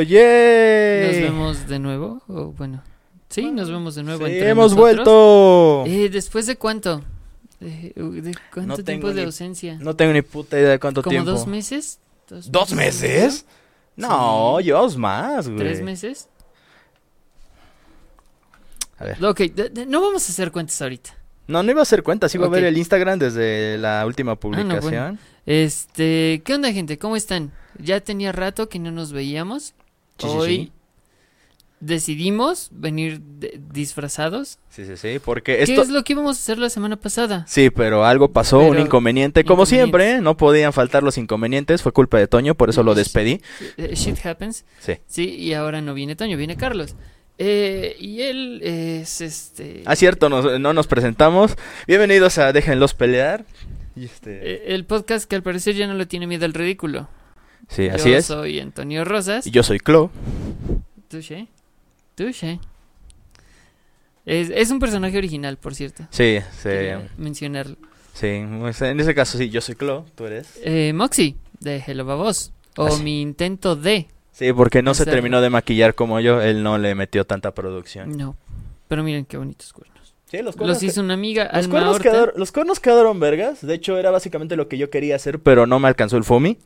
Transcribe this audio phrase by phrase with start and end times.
[0.00, 0.16] Y listo,
[1.06, 1.22] ¿Nos ¡yay!
[1.22, 2.22] vemos de nuevo?
[2.28, 2.82] O bueno,
[3.28, 4.26] sí, nos vemos de nuevo.
[4.26, 5.04] Sí, entre hemos nosotros.
[5.06, 5.84] vuelto.
[5.86, 7.02] Eh, ¿Después de cuánto?
[7.60, 9.76] Eh, ¿De cuánto No tiempo de ni- ausencia?
[9.80, 11.30] No tengo ni puta idea de cuánto ¿Como tiempo.
[11.30, 11.98] dos meses?
[12.28, 13.44] ¿Dos meses?
[13.96, 14.64] No, Sí.
[14.66, 15.58] llevamos más, güey.
[15.58, 16.28] ¿Tres meses?
[18.98, 19.24] A ver.
[19.24, 21.14] Ok, de- de- no vamos a hacer cuentas ahorita.
[21.46, 22.46] No, no iba a hacer cuenta, sí iba.
[22.46, 25.18] Ah, a ver el Instagram desde la última publicación.
[25.46, 26.98] Este, ¿qué onda, gente?
[26.98, 27.52] ¿Cómo están?
[27.78, 29.72] Ya tenía rato que no nos veíamos.
[30.18, 30.72] Sí, sí, Hoy sí.
[31.80, 34.58] decidimos venir de- disfrazados.
[34.68, 35.82] Sí, sí, sí, porque ¿Qué esto...
[35.82, 37.44] es lo que íbamos a hacer la semana pasada?
[37.48, 39.44] Sí, pero algo pasó, un Pero- inconveniente.
[39.44, 40.20] Como siempre, ¿eh?
[40.20, 41.82] no podían faltar los inconvenientes.
[41.82, 43.40] Fue culpa de Toño, por eso lo despedí.
[43.76, 44.64] Eh, Shit happens.
[44.80, 44.94] Sí.
[45.06, 46.96] Sí, y ahora no viene Toño, viene Carlos.
[47.40, 49.82] Eh, y él es este.
[49.86, 51.54] Ah, cierto, nos- no nos presentamos.
[51.86, 53.44] Bienvenidos a Déjenlos pelear.
[53.94, 54.30] Y este...
[54.42, 57.08] eh, el podcast que al parecer ya no le tiene miedo al ridículo.
[57.68, 58.26] Sí, así Yo es.
[58.26, 59.46] soy Antonio Rosas.
[59.46, 60.10] Y yo soy Clo.
[61.08, 61.48] Touché.
[62.14, 62.58] Touché.
[64.26, 66.06] Es, es un personaje original, por cierto.
[66.10, 66.68] Sí, sí.
[67.16, 67.76] Mencionarlo.
[68.12, 70.58] Sí, pues, en ese caso sí, yo soy Clo, tú eres.
[70.62, 72.52] Eh, Moxie, de Hello Babos.
[72.76, 74.06] O mi intento de.
[74.32, 78.16] Sí, porque no se terminó de maquillar como yo, él no le metió tanta producción.
[78.16, 78.36] No.
[78.86, 80.14] Pero miren qué bonitos cuernos.
[80.26, 83.66] Sí, los Los hizo una amiga, los Alma cuernos, quedaron, los cuernos quedaron vergas.
[83.66, 86.58] De hecho, era básicamente lo que yo quería hacer, pero no me alcanzó el FUMI.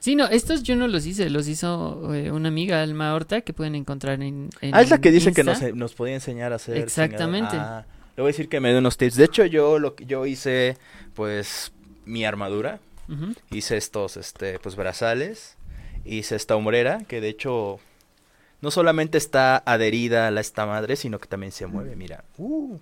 [0.00, 3.52] Sí, no, estos yo no los hice, los hizo eh, una amiga, Alma Horta, que
[3.52, 6.56] pueden encontrar en, en Ah, es la que dice que nos, nos podía enseñar a
[6.56, 6.78] hacer.
[6.78, 7.56] Exactamente.
[7.56, 7.84] Ah,
[8.16, 9.16] le voy a decir que me dé unos tips.
[9.16, 10.78] De hecho, yo lo yo hice,
[11.14, 11.72] pues,
[12.06, 12.80] mi armadura.
[13.50, 15.56] Hice estos, este, pues, brazales.
[16.04, 17.78] Hice esta hombrera, que de hecho
[18.62, 22.24] no solamente está adherida a la esta madre, sino que también se mueve, mira.
[22.38, 22.78] Uh.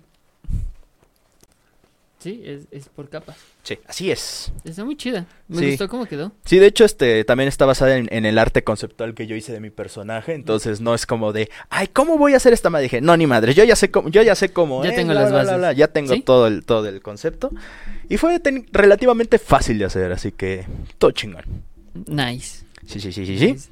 [2.19, 3.37] Sí, es, es por capas.
[3.63, 4.51] Sí, así es.
[4.65, 5.25] Está muy chida.
[5.47, 5.67] Me Sí.
[5.69, 6.33] gustó cómo quedó.
[6.43, 9.53] Sí, de hecho, este también está basada en, en el arte conceptual que yo hice
[9.53, 10.33] de mi personaje.
[10.33, 12.83] Entonces no es como de, ay, ¿cómo voy a hacer esta madre?
[12.83, 14.83] Dije, no, ni madre, yo ya sé cómo, yo ya sé cómo.
[14.83, 15.77] Ya es, tengo las bases.
[15.77, 16.21] ya tengo ¿Sí?
[16.21, 17.51] todo el, todo el concepto.
[18.09, 18.41] Y fue
[18.73, 20.65] relativamente fácil de hacer, así que
[20.97, 21.45] todo chingón.
[22.07, 22.65] Nice.
[22.85, 23.69] Sí, sí, sí, sí, sí.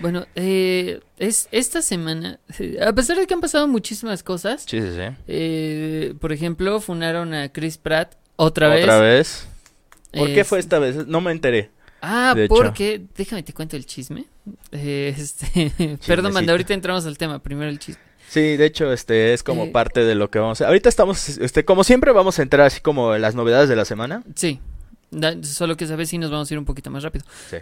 [0.00, 2.38] Bueno, eh, es esta semana,
[2.80, 5.14] a pesar de que han pasado muchísimas cosas, Sí, sí, sí.
[5.26, 8.84] eh, por ejemplo, funaron a Chris Pratt otra vez.
[8.84, 9.48] Otra vez.
[10.12, 11.06] ¿Por qué fue esta vez?
[11.06, 11.70] No me enteré.
[12.00, 12.54] Ah, de hecho?
[12.54, 14.24] porque, déjame te cuento el chisme.
[14.72, 15.72] Eh, este,
[16.06, 18.00] perdón, Manda, ahorita entramos al tema, primero el chisme.
[18.28, 19.70] Sí, de hecho, este es como Eh.
[19.70, 20.66] parte de lo que vamos a...
[20.68, 23.84] Ahorita estamos, este, como siempre vamos a entrar así como en las novedades de la
[23.86, 24.22] semana.
[24.34, 24.60] Sí,
[25.10, 27.24] da- solo que sabes si nos vamos a ir un poquito más rápido.
[27.50, 27.56] Sí.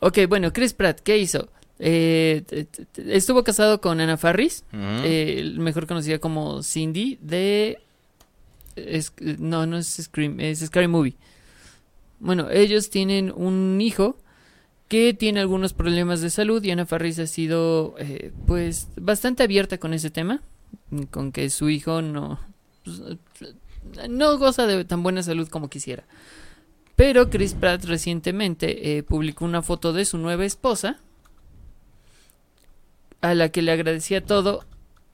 [0.00, 1.48] Ok, bueno, Chris Pratt, ¿qué hizo?
[1.80, 2.66] Eh,
[3.06, 7.78] estuvo casado con Anna Farris, eh, mejor conocida como Cindy de...
[8.76, 11.14] es- no, no es Scream, es Scary Movie.
[12.20, 14.16] Bueno, ellos tienen un hijo
[14.88, 19.78] que tiene algunos problemas de salud y Ana Farris ha sido eh, pues bastante abierta
[19.78, 20.40] con ese tema,
[21.10, 22.40] con que su hijo no
[22.84, 23.02] pues,
[24.08, 26.04] no goza de tan buena salud como quisiera.
[26.96, 30.98] Pero Chris Pratt recientemente publicó una foto de su nueva esposa
[33.20, 34.64] a la que le agradecía todo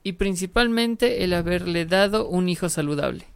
[0.02, 3.26] y principalmente el haberle dado un hijo saludable.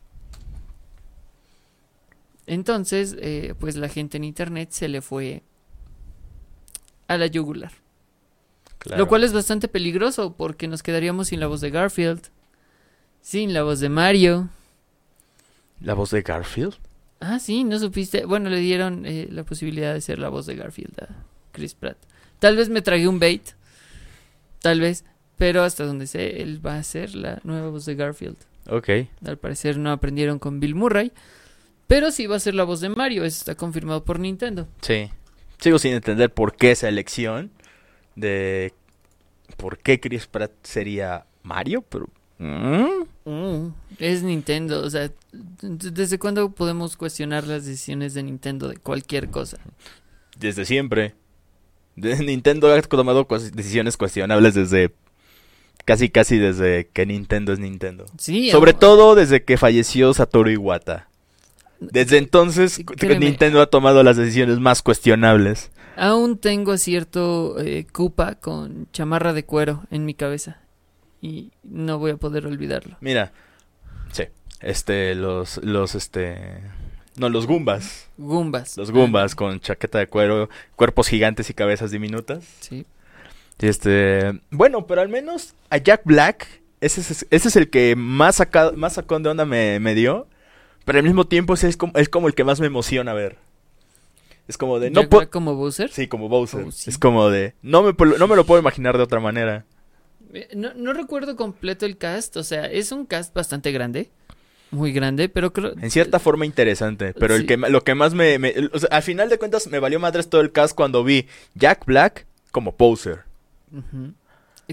[2.47, 5.43] Entonces, eh, pues la gente en internet se le fue
[7.07, 7.73] a la yugular.
[8.79, 8.99] Claro.
[8.99, 12.23] Lo cual es bastante peligroso porque nos quedaríamos sin la voz de Garfield,
[13.21, 14.49] sin la voz de Mario.
[15.81, 16.75] ¿La voz de Garfield?
[17.21, 18.25] Ah, sí, no supiste.
[18.25, 21.09] Bueno, le dieron eh, la posibilidad de ser la voz de Garfield a
[21.53, 21.99] Chris Pratt.
[22.39, 23.43] Tal vez me tragué un bait,
[24.61, 25.05] tal vez,
[25.37, 28.37] pero hasta donde sé, él va a ser la nueva voz de Garfield.
[28.69, 28.89] Ok.
[29.25, 31.13] Al parecer no aprendieron con Bill Murray,
[31.87, 34.69] pero sí va a ser la voz de Mario, eso está confirmado por Nintendo.
[34.83, 35.11] Sí.
[35.59, 37.51] Sigo sin entender por qué esa elección
[38.15, 38.73] de
[39.57, 42.09] por qué Chris Pratt sería Mario, pero
[42.39, 43.05] ¿Mm?
[43.25, 49.29] Mm, es Nintendo, o sea, ¿desde cuándo podemos cuestionar las decisiones de Nintendo de cualquier
[49.31, 49.59] cosa?
[50.39, 51.15] desde siempre.
[52.01, 54.95] Nintendo ha tomado decisiones cuestionables desde
[55.85, 58.07] casi casi desde que Nintendo es Nintendo.
[58.19, 61.09] Sí, Sobre todo desde que falleció Satoru Iwata.
[61.81, 63.27] Desde entonces Créeme.
[63.27, 65.71] Nintendo ha tomado las decisiones más cuestionables.
[65.97, 70.61] Aún tengo cierto eh, Koopa con chamarra de cuero en mi cabeza
[71.21, 72.97] y no voy a poder olvidarlo.
[73.01, 73.33] Mira,
[74.13, 74.25] sí,
[74.61, 76.63] este, los, los, este,
[77.19, 78.77] no, los Goombas, Goombas.
[78.77, 82.45] los Goombas con chaqueta de cuero, cuerpos gigantes y cabezas diminutas.
[82.61, 82.87] Sí.
[83.59, 86.47] Este, bueno, pero al menos a Jack Black,
[86.81, 90.29] ese es, ese es el que más, saca, más sacón de onda me, me dio,
[90.85, 93.37] pero al mismo tiempo ese es como, es como el que más me emociona ver.
[94.47, 95.19] Es como de, Jack no.
[95.19, 95.91] Black como Bowser.
[95.91, 96.65] Sí, como Bowser.
[96.67, 96.89] Oh, sí.
[96.89, 99.65] Es como de, no me, no me lo puedo imaginar de otra manera.
[100.33, 104.09] Eh, No, no recuerdo completo el cast, o sea, es un cast bastante grande,
[104.71, 105.73] muy grande, pero creo...
[105.81, 109.03] En cierta forma interesante, pero el que lo que más me, me- o sea, al
[109.03, 113.21] final de cuentas me valió madres todo el cast cuando vi Jack Black como Bowser.
[113.73, 114.13] Ujú.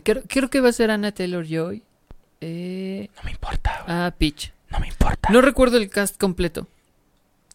[0.03, 1.81] Creo, creo que va a ser Anna Taylor-Joy.
[2.41, 4.51] Eh, No me importa, güey, ah, Peach.
[4.69, 5.29] no me importa.
[5.31, 6.67] No recuerdo el cast completo.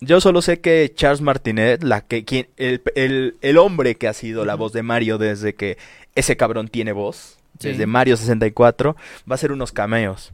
[0.00, 4.14] Yo solo sé que Charles Martinet, la que quien, el, el- el hombre que ha
[4.14, 5.76] sido la voz de Mario desde que
[6.14, 7.68] ese cabrón tiene voz, Sí.
[7.68, 10.32] desde Mario 64, va a hacer unos cameos.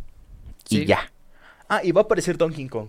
[0.65, 0.83] Sí.
[0.83, 1.11] Y ya.
[1.69, 2.89] Ah, y va a aparecer Donkey Kong.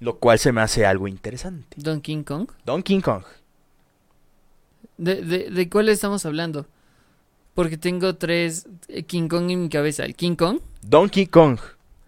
[0.00, 1.76] Lo cual se me hace algo interesante.
[1.80, 2.48] Donkey Kong.
[2.64, 3.22] Donkey Kong.
[4.96, 6.66] ¿De, de, de cuál estamos hablando?
[7.54, 10.04] Porque tengo tres eh, King Kong en mi cabeza.
[10.04, 11.58] El King Kong, Donkey Kong.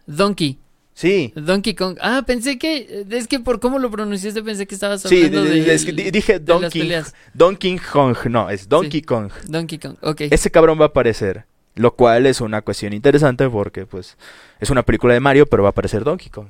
[0.06, 0.58] Donkey,
[0.94, 1.32] Sí.
[1.36, 1.98] Donkey Kong.
[2.00, 5.50] Ah, pensé que, es que por cómo lo pronunciaste pensé que estabas Sí, hablando de-
[5.50, 7.14] de, de- es que di- dije Donkey, peleas.
[7.34, 9.30] Donkey Kong, no, es Donkey Kong.
[9.46, 10.22] Donkey Kong, ok.
[10.30, 11.44] Ese cabrón va a aparecer,
[11.76, 14.16] lo cual es una cuestión interesante porque pues
[14.60, 16.48] es una película de Mario, pero va a aparecer Donkey Kong.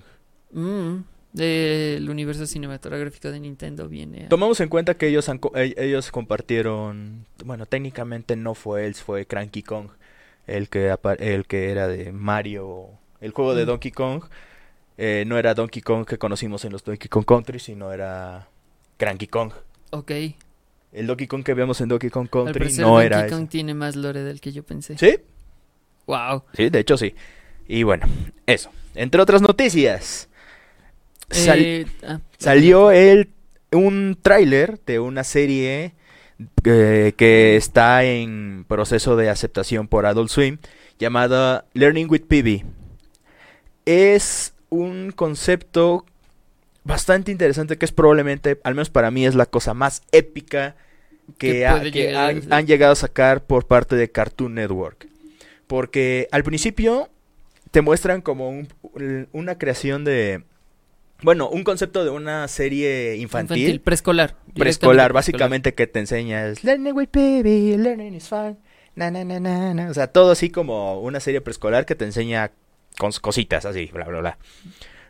[0.53, 0.99] Mm,
[1.33, 4.25] del universo cinematográfico de Nintendo viene.
[4.25, 8.87] a- Tomamos en cuenta que ellos han co- e- ellos compartieron, bueno, técnicamente no fue
[8.87, 9.89] él, fue Cranky Kong,
[10.47, 12.89] el que el que era de Mario,
[13.21, 13.67] el juego de Mm.
[13.67, 14.25] Donkey Kong.
[14.99, 18.49] eh, no era Donkey Kong que conocimos en los Donkey Kong Country, sino era
[18.97, 19.53] Cranky Kong.
[19.91, 20.11] Ok.
[20.93, 23.35] El Donkey Kong que vemos en Donkey Kong Country parecer no Donkey era ese.
[23.35, 24.97] Kong tiene más lore del que yo pensé.
[24.99, 25.19] ¿Sí?
[26.07, 26.45] Wow.
[26.55, 27.15] Sí, de hecho sí.
[27.69, 28.07] Y bueno,
[28.47, 28.71] eso.
[28.95, 30.29] Entre otras noticias,
[31.31, 33.31] sal- Eh, ah, salió el
[33.73, 35.93] un tráiler de una serie
[36.65, 40.59] eh, que está en proceso de aceptación por Adult Swim
[40.99, 42.65] llamada Learning with PB.
[43.85, 46.05] Es un concepto
[46.87, 50.77] bastante interesante que es probablemente, al menos para mí, es la cosa más épica
[51.39, 51.81] que, ha-
[52.51, 55.09] han, llegado a sacar por parte de Cartoon Network.
[55.67, 57.09] Porque al principio
[57.73, 60.45] te muestran como un- un- una creación de...
[61.23, 64.37] Bueno, un concepto de una serie infantil, infantil, preescolar.
[64.55, 68.59] preescolar, básicamente que te enseña es Learning with baby, learning is fun,
[68.95, 69.91] na, na, na, na, na".
[69.91, 72.53] O sea, todo así como una serie preescolar que te enseña
[72.99, 74.39] cos- cositas así, bla, bla, bla.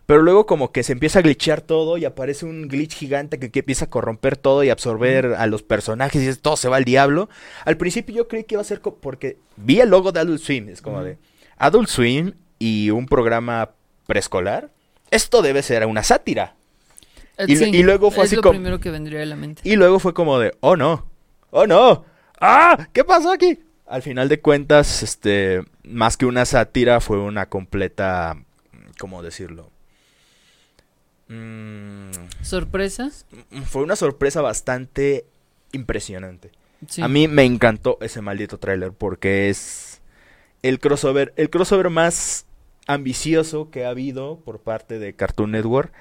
[0.06, 3.50] Pero luego como que se empieza a glitchear todo y aparece un glitch gigante que,
[3.50, 6.85] que empieza a corromper todo y absorber a los personajes y todo se va al
[6.85, 7.29] diablo.
[7.64, 10.69] Al principio yo creí que iba a ser porque vi el logo de Adult Swim,
[10.69, 11.19] es como de
[11.58, 13.70] Adult Swim y un programa
[14.06, 14.70] preescolar.
[15.11, 16.55] Esto debe ser una sátira.
[17.38, 19.61] Eh, Y- y luego fue es así lo como- primero que vendría a la mente.
[19.64, 21.05] Y luego fue como de, oh no,
[21.50, 22.05] oh no,
[22.41, 23.59] ah, ¿qué pasó aquí?
[23.87, 28.37] Al final de cuentas, este, más que una sátira, fue una completa,
[28.99, 29.71] ¿cómo decirlo?
[31.28, 32.11] Mm,
[32.42, 33.11] ¿Sorpresa?
[33.66, 35.26] fue una sorpresa bastante
[35.73, 36.50] impresionante.
[36.88, 37.02] Sí.
[37.02, 40.00] A mí me encantó ese maldito tráiler porque es
[40.62, 42.47] el crossover, el crossover más
[42.87, 45.92] ambicioso que ha habido por parte de Cartoon Network.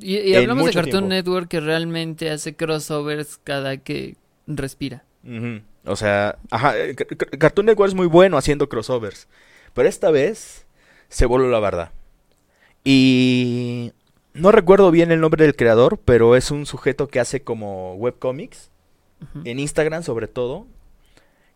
[0.00, 1.08] Y, hablamos de Cartoon tiempo.
[1.08, 4.16] Network que realmente hace crossovers cada que
[4.46, 5.04] respira.
[5.84, 9.28] O sea, ajá, eh, Ca- Ca- Cartoon Network es muy bueno haciendo crossovers.
[9.72, 10.66] Pero esta vez
[11.08, 11.90] se voló la verdad.
[12.84, 13.92] Y
[14.34, 18.70] no recuerdo bien el nombre del creador, pero es un sujeto que hace como webcomics,
[19.44, 20.66] en Instagram sobre todo.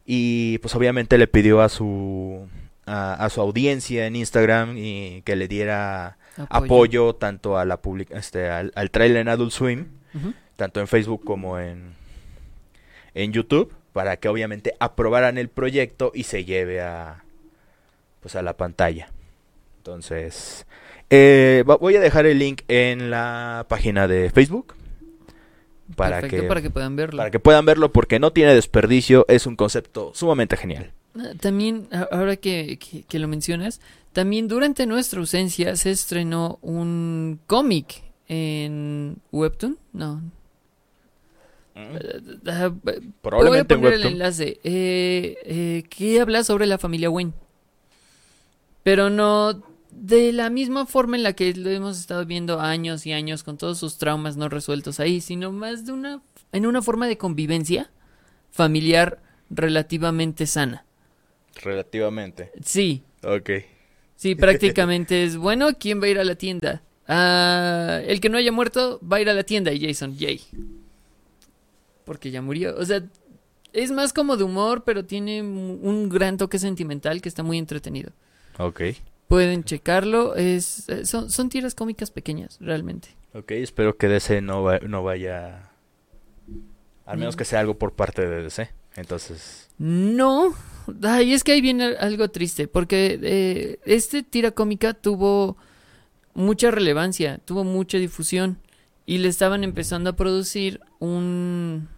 [0.05, 2.47] Y pues obviamente le pidió a su
[2.87, 6.19] a, a su audiencia en Instagram y que le diera
[6.49, 9.87] apoyo, tanto a la public este al, al trailer en Adult Swim
[10.57, 11.95] tanto en Facebook como en,
[13.15, 17.25] en YouTube, para que obviamente aprobaran el proyecto y se lleve a,
[18.21, 19.11] pues a la pantalla.
[19.79, 20.67] Entonces,
[21.11, 24.75] eh, voy a dejar el link en la página de Facebook
[25.95, 27.19] para Perfecto, que, para que puedan verlo.
[27.19, 30.93] para que puedan verlo porque no tiene desperdicio, es un concepto sumamente genial.
[31.19, 33.81] Ah, También, ahora que, que- que lo mencionas,
[34.13, 39.79] también durante nuestra ausencia se estrenó un cómic en Webtoon.
[39.93, 40.21] No.
[41.77, 44.59] Ah, voy a Probablemente en poner el enlace.
[44.65, 47.33] Eh, eh, que habla sobre la familia Wayne.
[48.83, 49.63] Pero no
[49.99, 53.57] de la misma forma en la que lo hemos estado viendo años y años con
[53.57, 56.23] todos sus traumas no resueltos ahí, sino más de una
[56.53, 57.91] en una forma de convivencia
[58.51, 60.85] familiar relativamente sana.
[61.63, 62.53] Relativamente.
[62.63, 63.51] Sí, Ok.
[64.17, 66.83] sí, prácticamente es bueno, ¿quién va a ir a la tienda?
[67.09, 70.41] Ah, el que no haya muerto va a ir a la tienda y Jason, yay.
[72.05, 72.77] Porque ya murió.
[72.79, 73.03] O sea,
[73.73, 77.59] es más como de humor, pero tiene un un gran toque sentimental que está muy
[77.59, 78.13] entretenido.
[78.59, 78.81] Ok.
[79.29, 83.09] Pueden checarlo, es, eh, son, son tiras cómicas pequeñas, realmente.
[83.35, 85.71] Ok, espero que DC no, va- no vaya...
[87.05, 87.39] Al menos Mm.
[87.39, 88.71] que sea algo por parte de DC.
[88.97, 89.69] Entonces...
[89.79, 90.55] No,
[91.03, 95.57] ay, es que ahí viene algo triste, porque eh, este tira cómica tuvo
[96.35, 98.59] mucha relevancia, tuvo mucha difusión
[99.05, 101.89] y le estaban empezando a producir un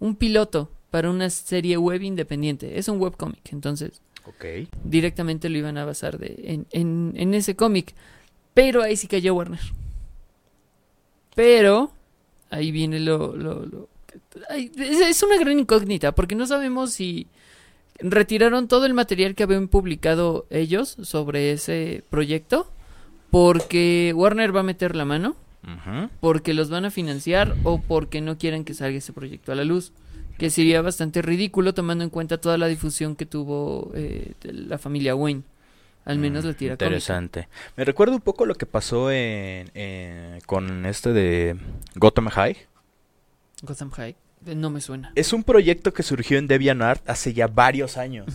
[0.00, 2.78] un piloto para una serie web independiente.
[2.78, 4.00] Es un webcómic, entonces
[4.84, 7.94] Directamente lo iban a basar de, en, en, en ese cómic.
[8.54, 9.60] Pero ahí sí cayó Warner.
[11.34, 11.92] Pero
[12.50, 13.36] ahí viene lo...
[13.36, 13.88] lo, lo-
[14.50, 14.70] es,
[15.00, 17.26] es una gran incógnita porque no sabemos si
[18.00, 22.70] retiraron todo el material que habían publicado ellos sobre ese proyecto
[23.30, 25.36] porque Warner va a meter la mano,
[26.20, 29.64] porque los van a financiar o porque no quieren que salga ese proyecto a la
[29.64, 29.92] luz.
[30.38, 35.14] Que sería bastante ridículo tomando en cuenta toda la difusión que tuvo eh, la familia
[35.14, 35.42] Wayne.
[36.04, 36.86] Al menos la tira cómica.
[36.86, 37.48] Interesante.
[37.76, 41.56] Me recuerda un poco lo que pasó en, en- con este de
[41.96, 42.56] Gotham High.
[43.62, 44.16] Gotham High.
[44.46, 45.12] eh, No me suena.
[45.16, 48.26] Es un proyecto que surgió en DeviantArt hace ya varios años.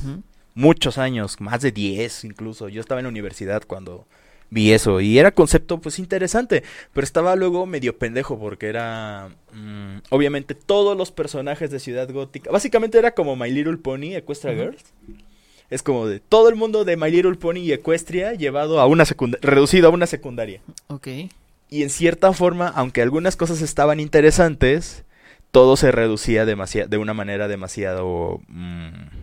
[0.53, 2.69] Muchos años, más de 10 incluso.
[2.69, 4.05] Yo estaba en la universidad cuando
[4.49, 9.97] vi eso y era concepto pues interesante, pero estaba luego medio pendejo porque era mm,
[10.09, 12.51] obviamente todos los personajes de Ciudad Gótica.
[12.51, 14.55] Básicamente era como My Little Pony, Equestria.
[14.55, 14.83] Girls.
[15.69, 19.05] Es como de todo el mundo de My Little Pony y Equestria llevado a una
[19.05, 20.61] secundaria, reducido a una secundaria.
[20.87, 21.07] Ok.
[21.69, 25.03] Y en cierta forma, aunque algunas cosas estaban interesantes,
[25.49, 28.41] todo se reducía demasiado, de una manera demasiado...
[28.47, 29.22] mm,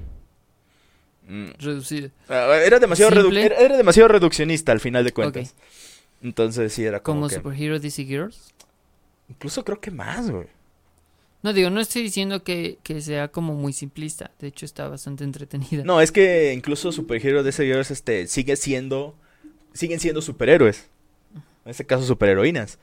[1.31, 2.11] mm, Reducido.
[2.29, 5.51] ah, era, demasiado redu- era, era demasiado reduccionista al final de cuentas.
[5.57, 5.65] Ok.
[6.23, 7.37] Entonces sí, era como, Como que...
[7.37, 8.53] Superhero DC Girls.
[9.29, 10.47] Incluso creo que más, güey.
[11.43, 14.31] No digo, no estoy diciendo que, que sea como muy simplista.
[14.39, 15.83] De hecho, está bastante entretenida.
[15.85, 19.15] No, es que incluso superhéroes de ese Girls, este, sigue siendo...
[19.73, 20.89] Siguen siendo superhéroes.
[21.65, 22.79] En este caso, superheroínas.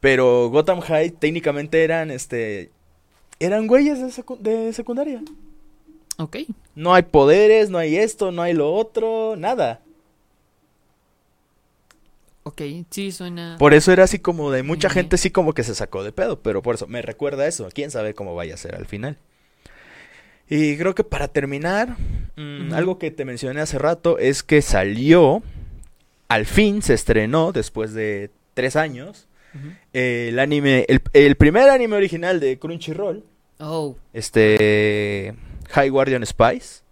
[0.00, 2.70] Pero Gotham High técnicamente eran, este...
[3.40, 5.20] Eran güeyes de, secu- de secundaria.
[6.18, 6.36] Ok.
[6.74, 9.80] No hay poderes, no hay esto, no hay lo otro, nada.
[12.44, 12.62] Ok.
[12.90, 13.56] Sí, suena.
[13.58, 16.40] Por eso era así como de mucha gente sí como que se sacó de pedo,
[16.40, 17.68] pero por eso me recuerda eso.
[17.72, 19.18] Quién sabe cómo vaya a ser al final.
[20.48, 21.96] Y creo que para terminar,
[22.36, 25.42] mm, algo que te mencioné hace rato es que salió,
[26.28, 29.68] al fin se estrenó después de tres años, Ujú.
[29.92, 33.24] el anime, el, el primer anime original de Crunchyroll,
[33.60, 33.96] Oh.
[34.14, 35.34] este
[35.70, 36.82] High Guardian Spice,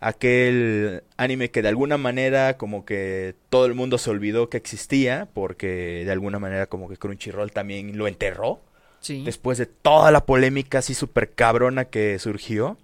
[0.00, 5.28] aquel anime que de alguna manera como que todo el mundo se olvidó que existía
[5.34, 8.60] porque de alguna manera como que Crunchyroll también lo enterró
[9.00, 9.22] Sí.
[9.24, 12.76] después de toda la polémica así súper cabrona que surgió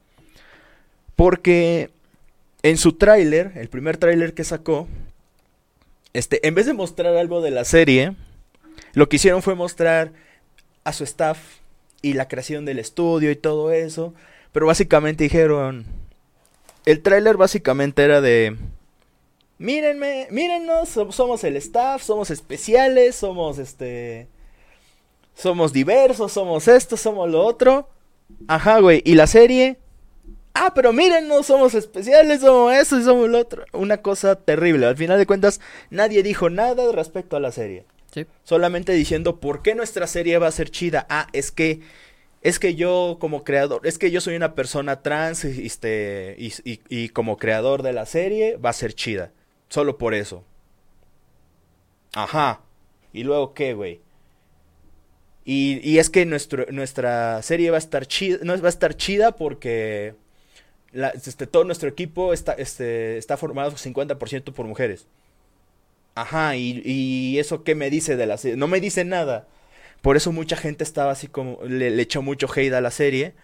[1.14, 1.90] porque
[2.62, 4.88] en su tráiler, el primer tráiler que sacó,
[6.12, 8.14] este, en vez de mostrar algo de la serie,
[8.94, 10.12] lo que hicieron fue mostrar
[10.84, 11.38] a su staff
[12.02, 14.14] y la creación del estudio y todo eso.
[14.56, 15.84] Pero básicamente dijeron,
[16.86, 18.56] el tráiler básicamente era de,
[19.58, 24.28] mírenme, mírennos, so- somos el staff, somos especiales, somos este,
[25.34, 27.90] somos diversos, somos esto, somos lo otro.
[28.48, 29.76] Ajá, güey, y la serie,
[30.54, 33.66] ah, pero mírennos, somos especiales, somos eso y somos lo otro.
[33.74, 34.86] Una cosa terrible.
[34.86, 35.60] Al final de cuentas,
[35.90, 37.84] nadie dijo nada respecto a la serie.
[38.10, 38.24] Sí.
[38.42, 41.06] Solamente diciendo por qué nuestra serie va a ser chida.
[41.10, 41.80] Ah, es que
[42.48, 46.52] es que yo como creador, es que yo soy una persona trans y, este, y,
[46.64, 49.32] y- y como creador de la serie va a ser chida.
[49.68, 50.44] Solo por eso.
[52.14, 52.60] Ajá.
[53.12, 54.00] ¿Y luego qué, güey?
[55.44, 58.96] Y, y es que nuestro, nuestra serie va a estar chida, no, va a estar
[58.96, 60.14] chida porque
[60.92, 65.06] este, todo nuestro equipo está, este, está formado 50% por mujeres.
[66.14, 68.56] Ajá, y, y eso qué me dice de la serie?
[68.56, 69.46] No me dice nada.
[70.06, 73.34] Por eso mucha gente estaba así como, le, le echó mucho hate a la serie,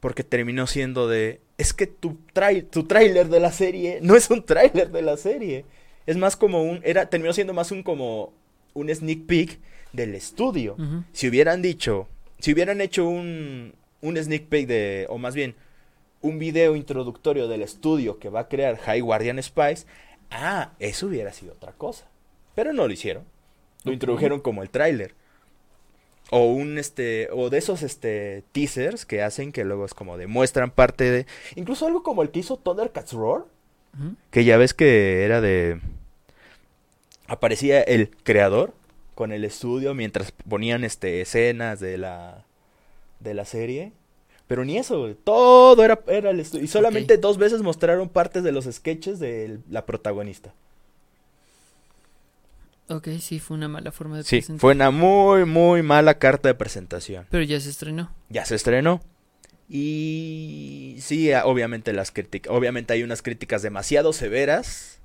[0.00, 4.30] porque terminó siendo de, es que tu, trai tu tráiler de la serie no es
[4.30, 5.66] un tráiler de la serie.
[6.06, 8.32] Es más como un, era, terminó siendo más un como
[8.72, 9.60] un sneak peek
[9.92, 10.78] del estudio.
[11.12, 15.56] Si hubieran dicho, si hubieran hecho un, un sneak peek de, o más bien,
[16.22, 19.84] un video introductorio del estudio que va a crear High Guardian Spice,
[20.30, 22.06] ah, eso hubiera sido otra cosa.
[22.54, 23.24] Pero no lo hicieron.
[23.84, 25.14] Lo introdujeron como el tráiler.
[26.30, 30.70] O un este, o de esos este teasers que hacen que luego es como demuestran
[30.70, 31.26] parte de.
[31.56, 33.44] Incluso algo como el que hizo Thundercats Roar.
[34.30, 35.80] Que ya ves que era de.
[37.26, 38.72] Aparecía el creador
[39.14, 42.44] con el estudio mientras ponían este escenas de la.
[43.20, 43.92] de la serie.
[44.46, 46.64] Pero ni eso, todo era, era el estudio.
[46.64, 50.54] Y solamente dos veces mostraron partes de los sketches de la protagonista.
[52.88, 54.60] Ok, sí, fue una mala forma de Sí, presentar.
[54.60, 57.26] fue una muy, muy mala carta de presentación.
[57.30, 58.10] Pero ya se estrenó.
[58.30, 59.00] Ya se estrenó.
[59.68, 65.00] Y sí, a- obviamente las críticas, obviamente hay unas críticas demasiado severas.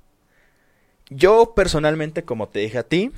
[1.10, 3.10] Yo personalmente, como te dije a ti,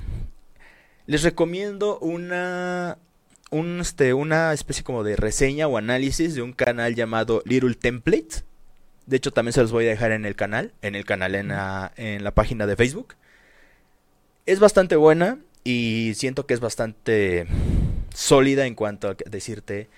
[1.05, 2.97] les recomiendo una
[3.49, 8.43] un, este, una especie como de reseña o análisis de un canal llamado Little Template.
[9.05, 11.47] De hecho, también se los voy a dejar en el canal, en el canal en
[11.47, 13.15] la, en la página de Facebook.
[14.47, 17.45] Es bastante buena y siento que es bastante
[18.13, 19.89] sólida en cuanto a decirte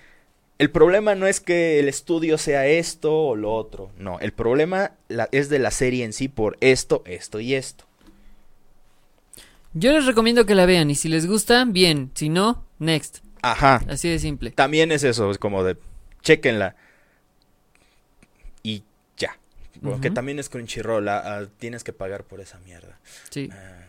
[0.58, 4.92] el problema no es que el estudio sea esto o lo otro, no, el problema
[5.08, 7.86] la- es de la serie en sí por esto, esto y esto.
[9.72, 12.10] Yo les recomiendo que la vean y si les gusta, bien.
[12.14, 13.20] Si no, next.
[13.40, 14.50] Ajá, Así de simple.
[14.50, 15.78] también es eso, es como de
[16.20, 16.76] chequenla
[18.62, 18.82] y
[19.16, 19.38] ya.
[19.82, 22.98] Porque también es Crunchyroll, ah, ah, tienes que pagar por esa mierda.
[23.30, 23.48] Sí.
[23.50, 23.79] Ah.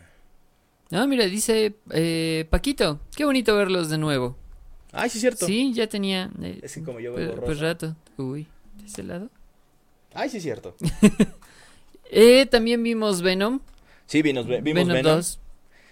[0.91, 2.99] Ah, mira, dice eh, Paquito.
[3.15, 4.37] Qué bonito verlos de nuevo.
[4.91, 5.45] Ay, sí es cierto.
[5.45, 6.29] Sí, ya tenía.
[6.41, 7.95] eh, Es que como yo veo pues, pues rato.
[8.17, 9.29] Uy, de ese lado.
[10.13, 10.75] Ay, sí es cierto.
[12.13, 13.61] Eh, también vimos Venom.
[14.05, 15.15] Sí, vimos, vimos Venom, Venom.
[15.15, 15.39] 2.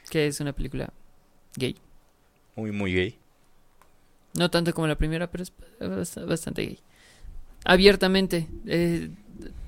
[0.10, 0.92] Que es una película
[1.56, 1.78] gay.
[2.58, 3.18] Muy, muy gay.
[4.34, 6.80] No tanto como la primera, pero es bast- bastante gay.
[7.64, 8.50] Abiertamente.
[8.68, 9.10] eh,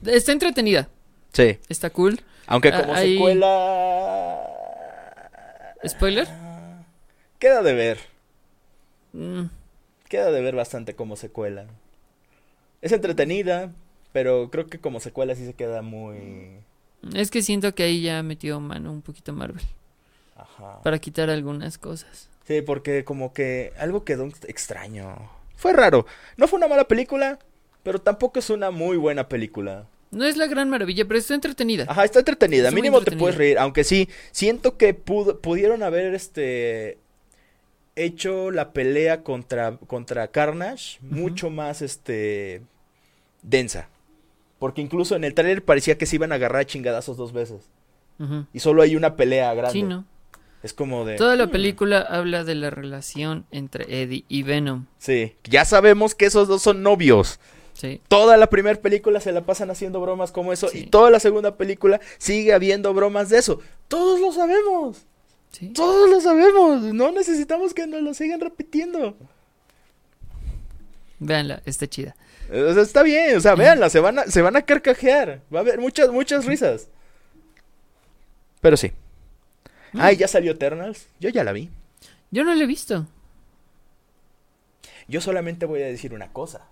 [0.05, 0.89] está entretenida.
[1.31, 2.19] Sí, Está cool.
[2.47, 4.50] aunque Ah, como ahí- secuela...
[5.87, 6.27] ¿Spoiler?
[6.29, 6.83] Ah,
[7.39, 7.99] Queda de ver.
[9.13, 9.45] Mm,
[10.07, 11.65] Queda de ver bastante como secuela.
[12.81, 13.71] Es entretenida,
[14.11, 16.59] pero creo que como secuela sí se queda muy...
[17.13, 19.63] es que siento que ahí ya metió mano un poquito Marvel.
[20.35, 20.81] Ajá.
[20.81, 22.29] Para quitar algunas cosas.
[22.45, 25.29] Sí, porque como que algo quedó extraño.
[25.55, 26.05] Fue raro.
[26.37, 27.39] No fue una mala película,
[27.83, 29.85] pero tampoco es una muy buena película.
[30.11, 31.85] No es la gran maravilla, pero está entretenida.
[31.87, 32.63] Ajá, está entretenida.
[32.69, 33.57] Está Mínimo te puedes reír.
[33.57, 36.97] Aunque sí, siento que pudo- pudieron haber este
[37.95, 42.61] hecho la pelea contra, contra Carnage mucho más este
[43.41, 43.89] densa.
[44.59, 47.69] Porque incluso en el trailer parecía que se iban a agarrar chingadazos dos veces.
[48.53, 49.71] Y solo hay una pelea grande.
[49.73, 50.05] Sí, ¿no?
[50.61, 51.15] Es como de.
[51.15, 51.51] Toda la "Hmm".
[51.51, 54.85] película habla de la relación entre Eddie y Venom.
[54.99, 55.33] Sí.
[55.45, 57.39] Ya sabemos que esos dos son novios.
[57.73, 58.01] Sí.
[58.07, 60.67] Toda la primera película se la pasan haciendo bromas como eso.
[60.67, 60.79] Sí.
[60.79, 63.59] Y toda la segunda película sigue habiendo bromas de eso.
[63.87, 65.05] Todos lo sabemos.
[65.51, 65.69] Sí.
[65.69, 66.81] Todos lo sabemos.
[66.81, 69.15] No necesitamos que nos lo sigan repitiendo.
[71.19, 72.15] Véanla, está chida.
[72.51, 73.37] O sea, está bien.
[73.37, 73.89] O sea, véanla.
[73.89, 75.41] Se van a, se van a carcajear.
[75.53, 76.87] Va a haber muchas, muchas risas.
[78.59, 78.91] Pero sí.
[79.93, 80.01] Mm.
[80.01, 81.07] Ay, ya salió Eternals.
[81.19, 81.69] Yo ya la vi.
[82.31, 83.07] Yo no la he visto.
[85.07, 86.67] Yo solamente voy a decir una cosa.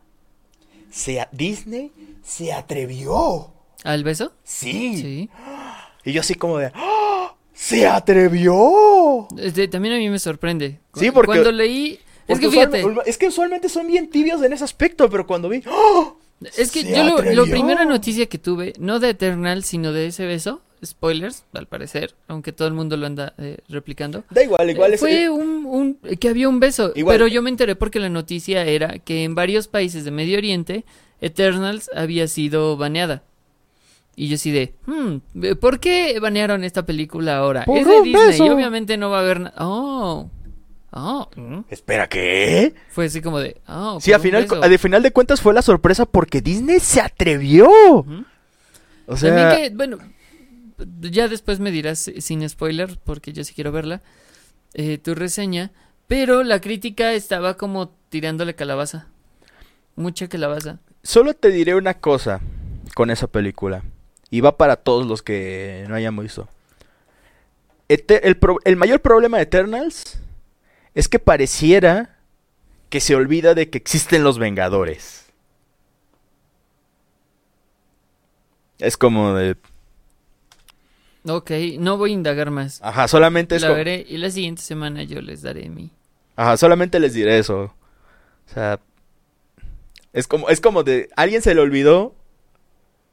[0.89, 1.91] Se a- Disney
[2.23, 3.51] se atrevió.
[3.83, 4.33] ¿Al beso?
[4.43, 4.97] Sí.
[4.97, 5.29] Sí.
[6.05, 6.71] Y yo así como de...
[6.73, 7.33] ¡Ah!
[7.53, 9.27] ¡Se atrevió!
[9.37, 10.79] Este, también a mí me sorprende.
[10.93, 11.99] Sí, porque- Cuando leí...
[12.27, 15.63] Es que fíjate, es que usualmente son bien tibios en ese aspecto, pero cuando vi...
[15.65, 16.13] ¡Ah!
[16.57, 20.61] es que yo lo, primera noticia que tuve, no de Eternal, sino de ese beso,
[20.85, 24.23] spoilers, al parecer, aunque todo el mundo lo anda eh, replicando.
[24.29, 24.99] Da igual, igual Eh, es...
[24.99, 27.15] Fue un, un- que había un beso, Igual.
[27.15, 30.85] pero yo me enteré porque la noticia era que en varios países de Medio Oriente
[31.21, 33.23] Eternals había sido baneada.
[34.15, 37.63] Y yo así de, hmm, ¿por qué banearon esta película ahora?
[37.65, 38.45] Por es de Disney beso.
[38.45, 39.55] y obviamente no va a haber nada.
[39.59, 40.29] Oh,
[40.91, 41.59] oh, mm.
[41.69, 42.73] Espera, ¿qué?
[42.89, 46.05] fue así como de, oh, Sí, a final, a final de cuentas fue la sorpresa
[46.05, 47.69] porque Disney se atrevió.
[47.69, 48.25] Ujú.
[49.07, 49.97] O sea, que, bueno,
[50.99, 54.01] ya después me dirás sin spoiler, porque yo sí quiero verla,
[54.73, 55.71] eh, tu reseña,
[56.07, 59.07] pero la crítica estaba como tirándole calabaza.
[59.95, 60.79] Mucha calabaza.
[61.03, 62.39] solo te diré una cosa
[62.95, 63.83] con esa película.
[64.31, 66.47] Y va para todos los que no hayan visto.
[67.87, 68.05] El,
[68.63, 70.19] el mayor problema de Eternals
[70.93, 72.17] es que pareciera
[72.89, 75.25] que se olvida de que existen los Vengadores.
[78.79, 79.55] Es como de...
[81.25, 82.79] Ok, no voy a indagar más.
[82.81, 85.91] Ajá, solamente es La como- veré y la siguiente semana yo les daré mi...
[86.35, 87.63] Ajá, solamente les diré eso.
[88.49, 88.79] O sea,
[90.13, 92.15] es como, es como de, alguien se le olvidó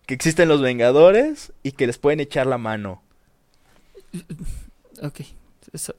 [0.07, 3.03] que existen los Vengadores y que les pueden echar la mano.
[5.03, 5.21] Ok,
[5.75, 5.95] so-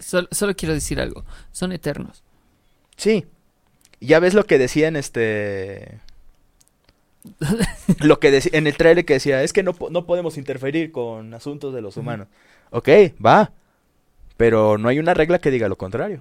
[0.00, 1.24] so- solo quiero decir algo.
[1.52, 2.24] Son eternos.
[2.96, 3.24] Sí.
[4.00, 6.00] Ya ves lo que decían este
[8.00, 11.32] lo que decía en el trailer que decía, es que no, no podemos interferir con
[11.34, 12.28] asuntos de los humanos.
[12.70, 12.88] Ok,
[13.24, 13.52] va.
[14.36, 16.20] Pero no hay una regla que diga lo contrario.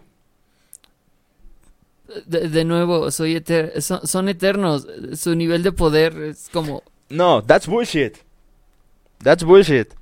[2.26, 4.86] De, de nuevo, soy eter- son, son eternos.
[5.16, 6.84] Su nivel de poder es como...
[7.10, 8.18] No, that's bullshit.
[9.24, 9.94] That's bullshit.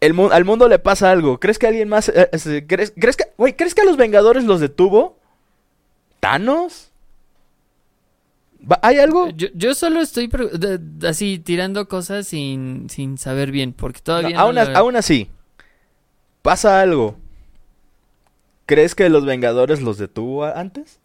[0.00, 1.40] el mu- al mundo le pasa algo.
[1.40, 2.10] ¿Crees que alguien más...
[2.10, 3.24] eh, eh, ¿crees, crees que...
[3.38, 5.18] Güey, ¿crees que a los Vengadores los detuvo?
[6.20, 6.90] ¿Thanos?
[8.82, 9.28] ¿Hay algo?
[9.30, 10.30] Yo, yo solo estoy
[11.06, 15.28] así tirando cosas sin, sin saber bien, porque todavía No, aún, aún así,
[16.42, 17.16] pasa algo.
[18.66, 20.98] ¿Crees que los Vengadores los detuvo antes?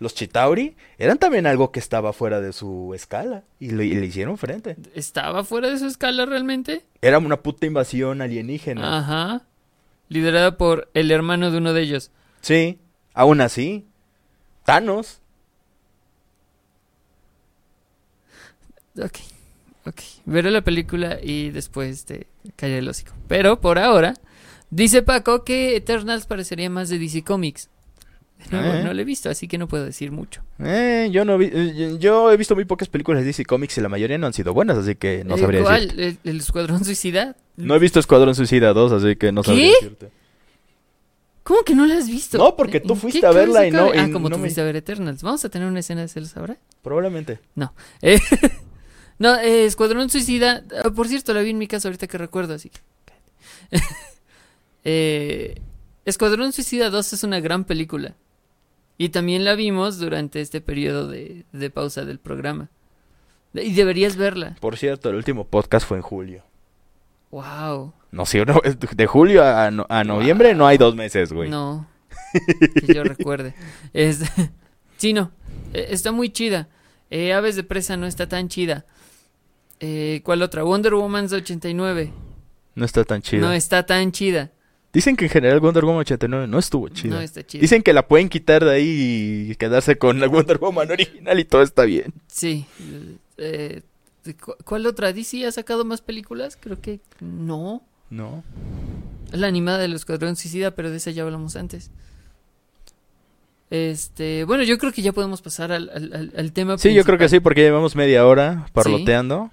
[0.00, 4.06] Los Chitauri eran también algo que estaba fuera de su escala y le, y le
[4.06, 4.76] hicieron frente.
[4.94, 6.84] ¿Estaba fuera de su escala realmente?
[7.00, 8.98] Era una puta invasión alienígena.
[8.98, 9.42] Ajá.
[10.08, 12.10] Liderada por el hermano de uno de ellos.
[12.40, 12.80] Sí,
[13.14, 13.86] aún así.
[14.64, 15.20] Thanos.
[18.98, 19.18] Ok,
[19.86, 20.00] ok.
[20.26, 22.26] Veré la película y después te
[22.56, 23.12] callaré el hocico.
[23.28, 24.14] Pero por ahora,
[24.70, 27.70] dice Paco que Eternals parecería más de DC Comics.
[28.50, 28.82] No, Eh.
[28.84, 30.42] no lo he visto, así que no puedo decir mucho.
[30.58, 33.78] Eh, yo no vi, eh, yo- yo he visto muy pocas películas de DC Comics
[33.78, 35.88] y la mayoría no han sido buenas, así que no Eh, sabría ¿Cuál?
[35.88, 36.04] decirte.
[36.24, 37.36] ¿El, el Escuadrón Suicida?
[37.56, 39.46] No he visto Escuadrón Suicida 2, así que no ¿Qué?
[39.48, 40.10] sabría decirte.
[41.42, 42.36] ¿Cómo que no la has visto?
[42.38, 44.46] No, porque tú ¿En fuiste a verla y no- y Ah, como no tú me-
[44.48, 45.22] fuiste a ver Eternals.
[45.22, 46.56] ¿Vamos a tener una escena de celos ahora?
[46.82, 47.38] Probablemente.
[48.02, 48.18] Eh,
[49.18, 50.64] no, eh, Escuadrón Suicida.
[50.84, 52.80] ah, por cierto, la vi en mi casa ahorita que recuerdo, así que.
[54.84, 55.60] Eh,
[56.04, 58.14] Escuadrón Suicida 2 es una gran película.
[58.98, 62.68] Y también la vimos durante este periodo de, de pausa del programa.
[63.54, 64.56] Y deberías verla.
[64.60, 66.44] Por cierto, el último podcast fue en julio.
[67.30, 67.92] Wow.
[68.12, 68.60] No sé, no,
[68.94, 71.48] de julio a, no- a noviembre no hay dos meses, güey.
[71.50, 71.88] No.
[72.86, 73.54] Que yo recuerde.
[73.92, 74.20] Es,
[74.98, 75.30] sí, no.
[75.72, 76.68] eh, Está muy chida.
[77.10, 78.84] Eh, Aves de presa no está tan chida.
[79.86, 80.62] Eh, ¿Cuál otra?
[80.62, 82.10] Wonder Woman's 89.
[82.74, 83.46] No está tan chido.
[83.46, 84.50] No está tan chida.
[84.94, 87.16] Dicen que en general Wonder Woman 89 no estuvo chido.
[87.16, 87.60] No está chida.
[87.60, 91.44] Dicen que la pueden quitar de ahí y quedarse con la Wonder Woman original y
[91.44, 92.14] todo está bien.
[92.28, 92.64] Sí.
[93.36, 93.82] eh,
[94.42, 95.12] ¿cu- ¿Cuál otra?
[95.12, 96.56] ¿DC ha sacado más películas?
[96.58, 97.82] Creo que no.
[98.08, 98.42] No.
[99.32, 101.90] La animada del Escuadrón Suicida, pero de esa ya hablamos antes.
[103.70, 107.04] Este, bueno, yo creo que ya podemos pasar al, al- al- al tema Sí, yo
[107.04, 109.50] creo que sí, porque ya llevamos media hora parloteando.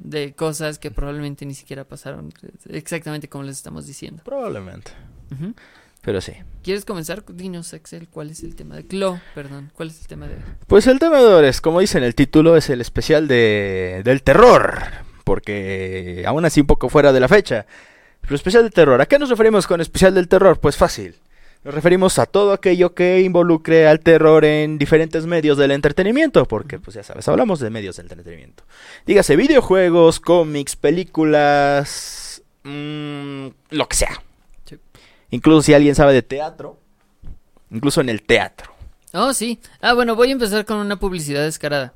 [0.00, 2.32] De cosas que probablemente ni siquiera pasaron
[2.68, 4.22] exactamente como les estamos diciendo.
[4.24, 4.92] Probablemente.
[6.00, 6.32] Pero sí.
[6.62, 7.22] ¿Quieres comenzar?
[7.26, 9.20] Dinos, Axel, ¿cuál es el tema de Clo?
[9.34, 10.36] Perdón, ¿cuál es el tema de
[10.66, 14.00] Pues el tema de ahora es, como dice en el título, es el especial de,
[14.02, 14.80] del terror.
[15.24, 17.66] Porque aún así un poco fuera de la fecha.
[18.22, 19.00] Pero especial del terror.
[19.00, 20.58] ¿A qué nos referimos con especial del terror?
[20.58, 21.16] Pues fácil.
[21.62, 26.46] Nos referimos a todo aquello que involucre al terror en diferentes medios del entretenimiento.
[26.46, 28.64] Porque, pues ya sabes, hablamos de medios del entretenimiento.
[29.04, 34.22] Dígase videojuegos, cómics, películas, mm, lo que sea.
[34.64, 34.76] Sí.
[35.30, 36.78] Incluso si alguien sabe de teatro.
[37.70, 38.72] Incluso en el teatro.
[39.12, 39.60] Oh, sí.
[39.82, 41.92] Ah, bueno, voy a empezar con una publicidad descarada.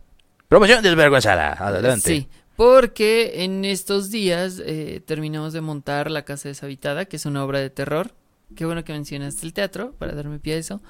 [0.49, 1.53] Promoción desvergonzada.
[1.53, 2.07] Adelante.
[2.07, 7.43] Sí, porque en estos días eh, terminamos de montar La Casa Deshabitada, que es una
[7.45, 8.13] obra de terror.
[8.57, 10.81] Qué bueno que mencionaste el teatro, para darme pie a eso.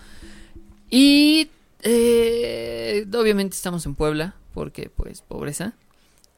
[0.90, 1.48] Y
[1.82, 5.74] eh, obviamente estamos en Puebla, porque pues pobreza.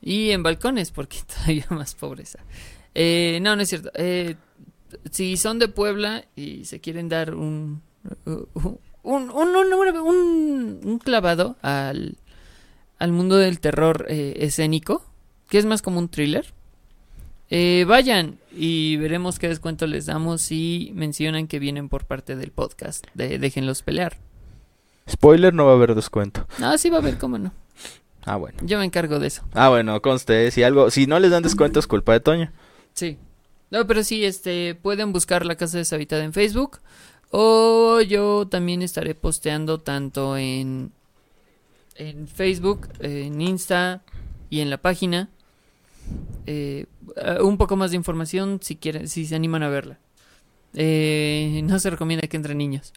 [0.01, 2.39] Y en balcones, porque todavía más pobreza.
[2.95, 3.91] Eh, no, no es cierto.
[3.95, 4.37] Eh,
[5.11, 7.83] si son de Puebla y se quieren dar un,
[8.25, 8.49] un,
[9.03, 12.17] un, un, un- clavado al,
[12.99, 15.05] al mundo del terror eh, escénico,
[15.49, 16.55] que es más como un thriller,
[17.51, 22.51] eh, vayan y veremos qué descuento les damos si mencionan que vienen por parte del
[22.51, 24.19] podcast de Déjenlos pelear.
[25.09, 26.47] Spoiler, no va a haber descuento.
[26.61, 27.53] Ah, sí va a haber, cómo no.
[28.25, 28.59] Ah, bueno.
[28.63, 29.45] Yo me encargo de eso.
[29.55, 32.53] Ah, bueno, conste, si algo, si no les dan descuento es culpa de Toño.
[32.93, 33.19] Sí.
[33.71, 36.81] No, pero sí, este, pueden buscar la casa deshabitada en Facebook.
[37.31, 40.93] O yo también estaré posteando tanto en,
[41.95, 44.03] en Facebook, en Insta
[44.51, 45.29] y en la página.
[46.47, 46.87] Eh,
[47.41, 49.99] un poco más de información si quieren, si se animan a verla.
[50.75, 52.93] Eh, no se recomienda que entren niños.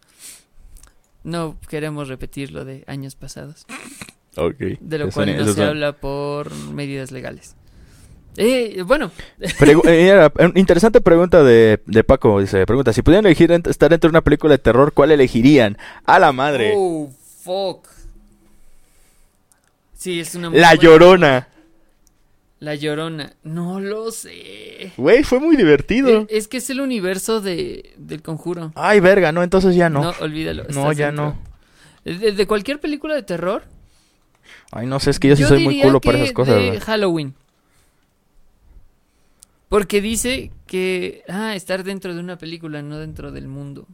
[1.24, 3.66] No queremos repetir lo de años pasados.
[4.36, 7.56] De lo Eso cual no se son- habla por medidas legales.
[8.38, 9.12] Eh, bueno,
[9.60, 12.40] Pregu- eh, interesante pregunta de, de Paco.
[12.40, 15.78] Dice, pregunta, si pudieran elegir ent- estar dentro de una película de terror, ¿cuál elegirían?
[16.06, 16.74] A la madre.
[16.76, 17.10] Oh,
[17.44, 17.88] fuck.
[19.94, 21.48] Sí, es una muy la buena- Llorona.
[22.60, 23.34] La Llorona.
[23.44, 24.92] No lo sé.
[24.98, 26.22] Güey, fue muy divertido.
[26.22, 28.72] Eh, Es que es el universo de, del conjuro.
[28.76, 30.02] Ay, verga, no, entonces ya no.
[30.04, 30.66] No, olvídalo.
[30.70, 31.38] No, ya dentro.
[32.06, 32.14] no.
[32.20, 33.64] De, de cualquier película de terror.
[34.72, 36.56] Ay, no sé, es que yo sí soy muy culo para esas cosas.
[36.56, 36.80] De.
[36.82, 37.34] Halloween.
[39.70, 41.24] Porque dice que.
[41.30, 43.88] Ah, estar dentro de una película, no dentro del mundo.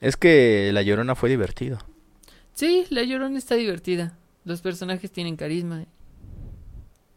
[0.00, 1.78] Es que La Llorona fue divertido.
[2.52, 4.16] Sí, La Llorona está divertida.
[4.46, 5.84] Los personajes tienen carisma.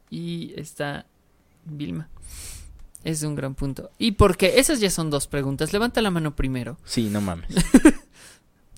[0.09, 1.05] Y está
[1.63, 2.09] Vilma.
[3.03, 3.91] Es un gran punto.
[3.97, 4.59] ¿Y por qué?
[4.59, 5.71] Esas ya son dos preguntas.
[5.71, 6.77] Levanta la mano primero.
[6.83, 7.49] Sí, no mames.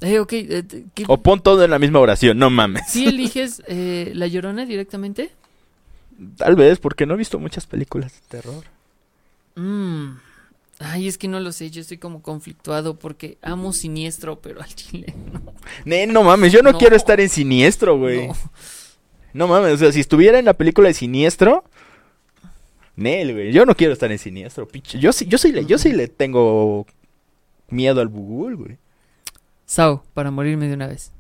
[0.04, 2.90] Eh, eh, t- ¿qué- O pon todo en la misma oración, no mames.
[2.90, 5.30] ¿Sí eliges eh, La Llorona directamente?
[6.38, 8.64] Tal vez, porque no he visto muchas películas de terror.
[9.56, 10.14] Mm.
[10.84, 11.70] Ay, es que no lo sé.
[11.70, 15.14] Yo estoy como conflictuado porque amo Siniestro, pero al chile
[15.86, 16.78] Ne, no mames, yo no, No.
[16.78, 18.28] quiero estar en Siniestro, güey.
[18.28, 18.34] no.
[19.34, 19.48] No.
[19.48, 21.64] mames, o sea, si estuviera en la película de Siniestro...
[22.96, 25.00] Nel, güey, yo no quiero estar en Siniestro, pinche.
[25.00, 26.86] Yo sí, yo sí, le, yo sí le tengo
[27.70, 28.78] miedo al bugul, güey.
[29.66, 31.12] Sao, para morirme de una vez.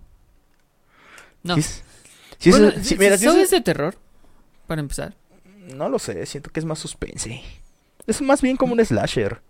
[1.43, 1.55] No.
[1.55, 3.95] Sí es- Bueno, mira, Saw es- es de terror,
[4.67, 5.15] para empezar.
[5.75, 7.41] No lo sé, siento que es más suspense.
[8.05, 9.41] Es más bien como un slasher.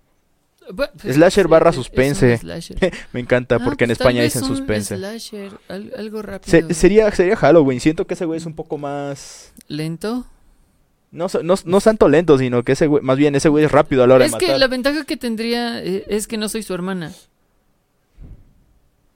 [0.76, 2.38] Pues, Slasher sí, barra es- es suspense.
[2.38, 2.78] slasher.
[3.14, 4.96] Me encanta Ah, porque en pues España dicen suspense.
[4.98, 6.52] Slasher, al- algo rápido.
[6.68, 7.80] Se- sería, sería Halloween.
[7.80, 9.54] Siento que ese güey es un poco más.
[9.68, 10.26] Lento.
[11.12, 13.04] No, no, no es tanto lento, sino que ese güey.
[13.04, 14.60] Más bien, ese güey es rápido a la hora Es de que matar.
[14.60, 17.12] la ventaja que tendría eh, es que no soy su hermana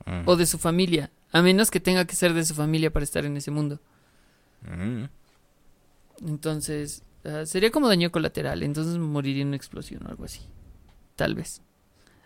[0.05, 0.21] Mm.
[0.25, 1.09] o de su familia.
[1.31, 3.79] A menos que tenga que ser de su familia para estar en ese mundo.
[4.61, 5.05] Mm.
[6.27, 8.61] Entonces, ah, sería como daño colateral.
[8.63, 10.41] Entonces moriría en una explosión o algo así.
[11.15, 11.61] Tal vez.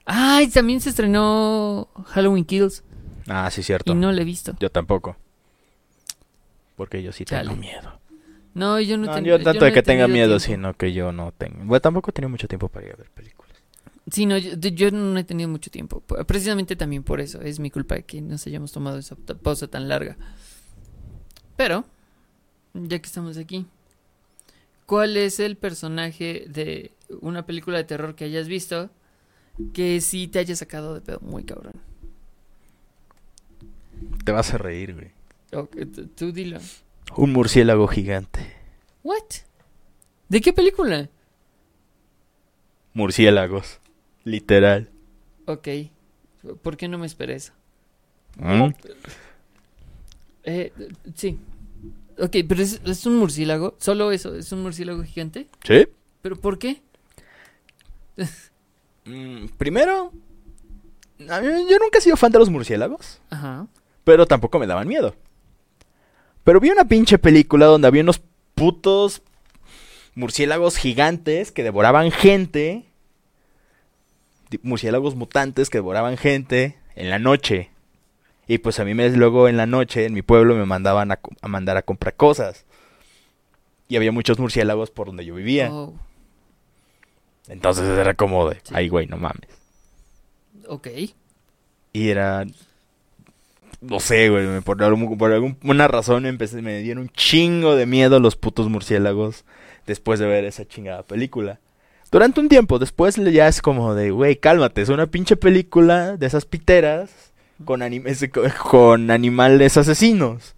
[0.05, 0.47] ¡Ay!
[0.47, 2.83] También se estrenó Halloween Kills.
[3.27, 3.91] Ah, sí, cierto.
[3.91, 4.55] Y no la he visto.
[4.59, 5.15] Yo tampoco.
[6.75, 7.99] Porque yo sí tengo miedo.
[8.53, 10.45] No, yo no, No, ten- yo tanto no de que tenga miedo, tiempo.
[10.45, 11.57] sino que yo no tengo.
[11.65, 13.53] Bueno, tampoco he tenido mucho tiempo para ir a ver películas.
[14.11, 16.01] Sí, no, yo, yo no he tenido mucho tiempo.
[16.25, 17.41] Precisamente también por eso.
[17.41, 20.17] Es mi culpa que nos hayamos tomado esa pausa tan larga.
[21.55, 21.85] Pero,
[22.73, 23.67] ya que estamos aquí,
[24.87, 26.91] ¿cuál es el personaje de
[27.21, 28.89] una película de terror que hayas visto
[29.73, 31.73] que sí te haya sacado de pedo muy cabrón?
[34.23, 35.11] Te vas a reír, güey.
[36.15, 36.59] Tú dilo.
[37.15, 38.55] Un murciélago gigante.
[39.03, 39.23] ¿What?
[40.29, 41.09] ¿De qué película?
[42.93, 43.79] Murciélagos.
[44.23, 44.89] Literal.
[45.45, 45.67] Ok.
[46.61, 47.53] ¿Por qué no me esperé eso?
[48.37, 48.69] ¿Mm?
[50.43, 50.71] Eh,
[51.15, 51.39] sí.
[52.19, 53.75] Ok, pero es, es un murciélago.
[53.79, 55.47] Solo eso, es un murciélago gigante.
[55.63, 55.87] ¿Sí?
[56.21, 56.81] ¿Pero por qué?
[59.05, 60.11] Mm, primero,
[61.29, 63.67] a mí- yo nunca he sido fan de los murciélagos, Ajá.
[64.03, 65.15] pero tampoco me daban miedo.
[66.43, 68.21] Pero vi una pinche película donde había unos
[68.55, 69.21] putos
[70.15, 72.85] murciélagos gigantes que devoraban gente.
[74.63, 77.69] Murciélagos mutantes que devoraban gente en la noche.
[78.47, 81.19] Y pues a mí me luego en la noche en mi pueblo me mandaban a
[81.47, 82.65] mandar a comprar cosas.
[83.87, 85.71] Y había muchos murciélagos por donde yo vivía.
[85.71, 85.93] Oh,
[87.49, 88.73] Entonces era como de, Sí.
[88.73, 89.49] ay güey, no mames.
[90.67, 90.87] ok.
[91.93, 92.45] Y era.
[93.81, 94.61] No sé, güey.
[94.61, 99.45] Por, algún- por alguna razón empecé, me dieron un chingo de miedo los putos murciélagos
[99.87, 101.59] después de ver esa chingada película.
[102.11, 106.25] Durante un tiempo, después ya es como de, güey, cálmate, es una pinche película de
[106.27, 107.09] esas piteras
[107.65, 110.55] con, anim- con animales asesinos.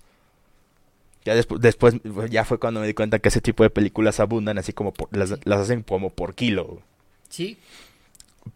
[1.25, 1.95] Ya después, después,
[2.29, 5.15] ya fue cuando me di cuenta que ese tipo de películas abundan así como por-
[5.15, 6.81] las, las hacen como por kilo.
[7.29, 7.57] Sí.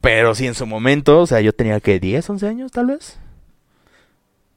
[0.02, 3.18] Pero sí, en su momento, o sea, yo tenía que 10, 11 años, tal vez.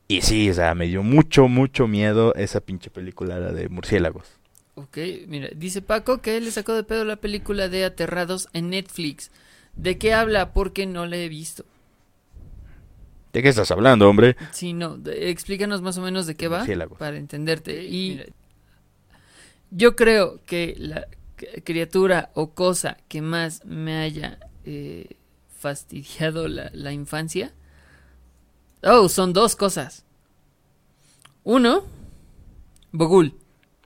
[0.06, 4.26] Y sí, o sea, me dio mucho, mucho miedo esa pinche película la de murciélagos.
[4.74, 8.70] Ok, mira, dice Paco que él le sacó de pedo la película de Aterrados en
[8.70, 9.30] Netflix.
[9.76, 10.52] ¿De qué habla?
[10.54, 11.64] Porque no la he visto.
[13.32, 14.36] ¿De qué estás hablando, hombre?
[14.52, 16.98] Sí, no, de- explícanos más o menos de qué va Murciélagos.
[16.98, 17.84] para entenderte.
[17.84, 18.22] Y
[19.70, 21.06] yo creo que la
[21.64, 25.10] criatura o cosa que más me haya eh,
[25.58, 27.52] fastidiado la, la infancia.
[28.82, 30.04] Oh, son dos cosas.
[31.44, 31.84] Uno,
[32.92, 33.34] Bogul,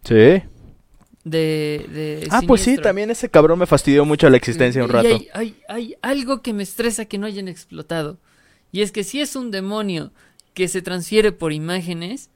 [0.05, 0.14] Sí.
[0.14, 0.42] de,
[1.24, 5.09] de Ah, pues sí, también ese cabrón me fastidió mucho la existencia un Y rato.
[5.09, 8.18] hay, hay- hay algo que me estresa que no hayan explotado.
[8.73, 10.13] Y es que si es un demonio
[10.55, 12.31] que se transfiere por imágenes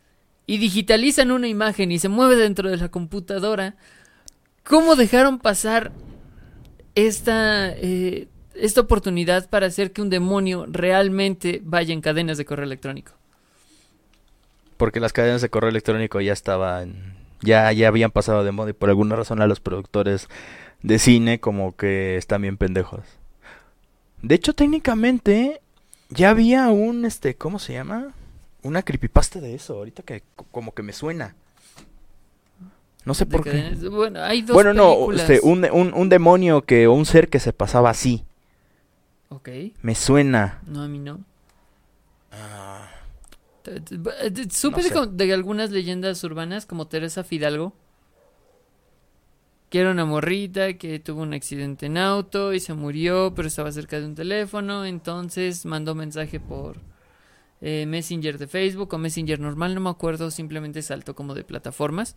[0.47, 3.75] y digitalizan una imagen y se mueve dentro de la computadora,
[4.63, 5.93] ¿cómo dejaron pasar
[6.95, 12.67] esta, eh, esta oportunidad para hacer que un demonio realmente vaya en cadenas de correo
[12.67, 13.13] electrónico?
[14.77, 17.17] Porque las cadenas de correo electrónico ya estaban.
[17.43, 20.29] Ya, ya habían pasado de moda y por alguna razón a los productores
[20.83, 23.03] de cine como que están bien pendejos.
[24.23, 25.61] De hecho, técnicamente
[26.09, 28.13] ya había un este, ¿cómo se llama?
[28.63, 31.35] Una creepypasta de eso, ahorita que co- como que me suena.
[33.05, 33.71] No sé por qué.
[33.91, 37.39] Bueno, hay dos Bueno, no, este, un, un, un demonio que o un ser que
[37.39, 38.25] se pasaba así.
[39.29, 39.49] Ok,
[39.83, 40.61] Me suena.
[40.67, 41.21] no, a mí no.
[42.33, 42.89] Ah,
[43.65, 43.81] eh,
[44.51, 45.07] Supe No sé.
[45.13, 47.73] de, algunas leyendas urbanas como Teresa Fidalgo.
[49.71, 53.73] Que era una morrita que tuvo un accidente en auto y se murió, pero estaba
[53.73, 56.77] cerca de un teléfono, entonces mandó mensaje por
[57.61, 62.17] eh, Messenger de Facebook o Messenger normal, no me acuerdo, simplemente saltó como de plataformas.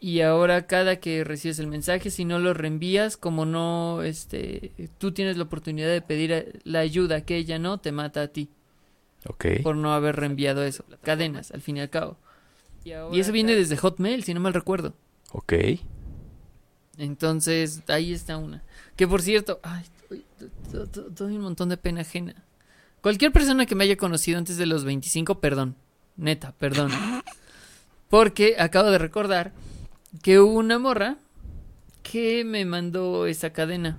[0.00, 5.12] Y ahora cada que recibes el mensaje, si no lo reenvías, como no, este, tú
[5.12, 8.48] tienes la oportunidad de pedir a- la ayuda que ella no, te mata a ti
[9.28, 9.46] Ok.
[9.62, 10.84] por no haber reenviado eso.
[11.02, 12.16] Cadenas, al fin y al cabo.
[13.12, 14.94] Y eso viene desde Hotmail, si no mal recuerdo.
[15.30, 15.52] Ok.
[17.02, 18.62] Entonces, ahí está una.
[18.94, 19.84] Que por cierto, ay,
[20.70, 22.34] doy- un montón de pena ajena.
[23.00, 25.74] Cualquier persona que me haya conocido antes de los 25, perdón.
[26.16, 26.92] Neta, perdón.
[28.08, 29.52] Porque acabo de recordar
[30.22, 31.16] que hubo una morra
[32.04, 33.98] que me mandó esa cadena.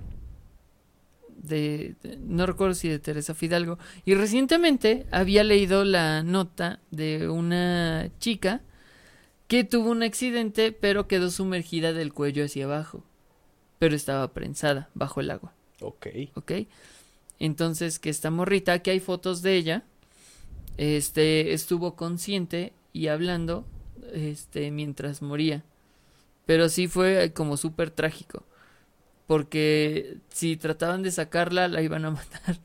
[1.36, 3.78] De, de- no recuerdo si de Teresa Fidalgo.
[4.06, 8.62] Y recientemente había leído la nota de una chica
[9.54, 13.04] que tuvo un accidente pero quedó sumergida del cuello hacia abajo.
[13.78, 16.08] Pero estaba prensada bajo el agua, Ok.
[16.34, 16.52] ¿ok?
[17.38, 19.84] Entonces que esta morrita, que hay fotos de ella,
[20.76, 23.64] este, estuvo consciente y hablando,
[24.12, 25.62] este, mientras moría.
[26.46, 28.42] Pero sí fue como súper trágico.
[29.28, 32.58] Porque si trataban de sacarla, la iban a matar.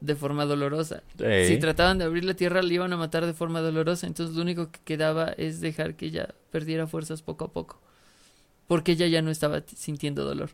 [0.00, 1.02] De forma dolorosa.
[1.18, 4.06] Si trataban de abrir la tierra, la iban a matar de forma dolorosa.
[4.06, 7.80] Entonces lo único que quedaba es dejar que ella perdiera fuerzas poco a poco.
[8.66, 10.50] Porque ella ya no estaba sintiendo dolor.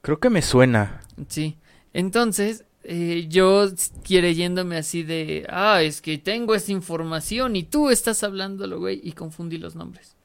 [0.00, 1.02] Creo que me suena.
[1.28, 1.58] Sí.
[1.92, 3.68] Entonces, eh, yo
[4.04, 9.12] creyéndome así de, ah, es que tengo esta información y tú estás hablándolo, güey, y
[9.12, 10.16] confundí los nombres.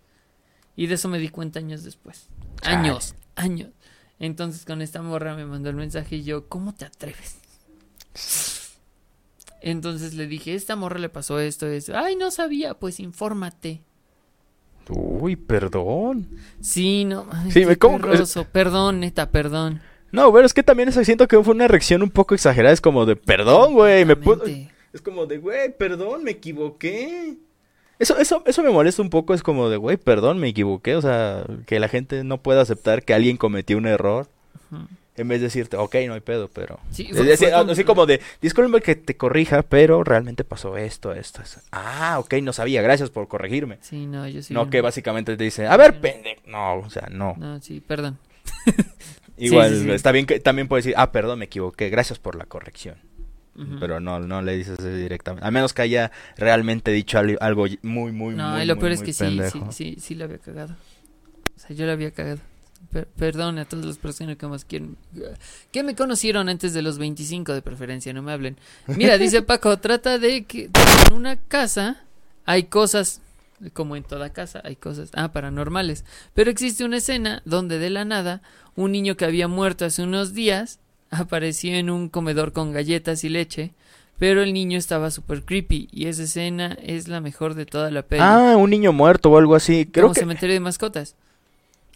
[0.76, 2.28] Y de eso me di cuenta años después.
[2.64, 3.70] Años, años.
[4.20, 7.38] Entonces con esta morra me mandó el mensaje y yo, ¿cómo te atreves?
[9.62, 11.94] Entonces le dije, esta morra le pasó esto, eso.
[11.98, 13.82] Ay, no sabía, pues infórmate.
[14.90, 16.28] Uy, perdón.
[16.62, 17.28] Sí, no.
[17.52, 18.46] Sí, me- ¿cómo- perroso.
[18.52, 19.82] Perdón, neta, perdón.
[20.12, 22.74] No, pero es que también eso siento que fue una reacción un poco exagerada.
[22.74, 24.06] Es como de, perdón, güey.
[24.06, 24.16] Me.
[24.94, 27.38] Es como de, güey, perdón, me equivoqué.
[28.00, 29.34] Eso, eso, eso me molesta un poco.
[29.34, 30.96] Es como de, güey, perdón, me equivoqué.
[30.96, 34.30] O sea, que la gente no pueda aceptar que alguien cometió un error.
[34.72, 34.84] Ujú.
[35.18, 36.80] En vez de decirte, ok, no hay pedo, pero.
[36.92, 40.78] Sí, fue- decir, fue como- así como de, disculpe que te corrija, pero realmente pasó
[40.78, 41.60] esto, esto, esto.
[41.72, 43.80] Ah, ok, no sabía, gracias por corregirme.
[43.82, 44.54] Sí, no, yo sí.
[44.54, 46.42] no que básicamente te dice, a ver, pendejo.
[46.46, 47.34] No, o sea, no.
[47.38, 48.20] No, sí, perdón.
[49.38, 49.92] Igual, sí, sí.
[49.92, 52.96] está bien que también puedes decir, ah, perdón, me equivoqué, gracias por la corrección.
[53.80, 55.44] Pero no, no le dices así directamente.
[55.44, 58.82] A menos que haya realmente dicho al- algo muy, muy, No, muy, y lo muy,
[58.82, 60.76] peor es que sí, sí, sí, sí la había cagado.
[61.56, 62.38] O sea, yo la había cagado.
[62.92, 64.98] Per- perdón a todas las personas que más quieren.
[65.72, 68.58] Que me conocieron antes de los 25 de preferencia, no me hablen.
[68.88, 70.70] Mira, dice Paco, trata de que
[71.08, 72.04] en una casa
[72.46, 73.22] hay cosas,
[73.74, 76.06] como en toda casa, hay cosas, ah, paranormales.
[76.34, 78.42] Pero existe una escena donde de la nada,
[78.76, 83.30] un niño que había muerto hace unos días apareció en un comedor con galletas y
[83.30, 83.74] leche.
[84.20, 88.02] Pero el niño estaba súper creepy y esa escena es la mejor de toda la
[88.02, 88.22] peli.
[88.26, 89.86] Ah, un niño muerto o algo así.
[89.86, 91.16] Creo como que cementerio de mascotas.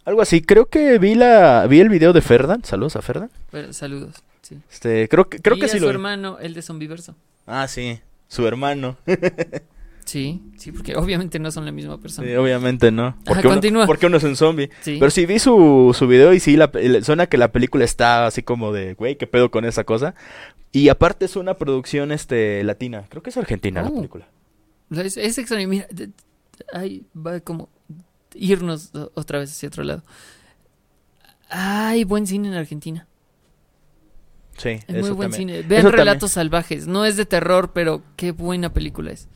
[0.05, 0.41] Algo así.
[0.41, 2.63] Creo que vi la vi el video de Ferdan.
[2.63, 3.29] Saludos a Ferdan.
[3.51, 4.15] Bueno, saludos.
[4.41, 4.57] Sí.
[4.71, 5.93] Este, creo que creo y que a sí su lo vi.
[5.93, 7.15] hermano, el de Zombiverso.
[7.47, 7.99] Ah, sí.
[8.27, 8.97] Su hermano.
[10.03, 12.27] Sí, sí, porque obviamente no son la misma persona.
[12.27, 13.15] Sí, obviamente no.
[13.23, 13.85] Porque, uno, continúa.
[13.85, 14.69] porque uno es un zombie.
[14.81, 14.97] Sí.
[14.99, 16.69] Pero sí vi su, su video y sí, la,
[17.03, 20.15] suena que la película está así como de, güey, ¿qué pedo con esa cosa?
[20.71, 23.05] Y aparte es una producción este latina.
[23.09, 23.95] Creo que es argentina la Oh.
[23.95, 24.27] película.
[24.89, 25.87] Es, es extraño, mira,
[26.73, 27.69] ahí va como
[28.35, 30.03] irnos otra vez hacia otro lado.
[31.49, 33.07] Hay buen cine en Argentina.
[34.57, 35.49] Sí, Es muy buen también.
[35.49, 35.51] cine.
[35.63, 35.93] Vean Eso también.
[35.93, 36.87] Relatos Salvajes.
[36.87, 39.27] No es de terror, pero qué buena película es.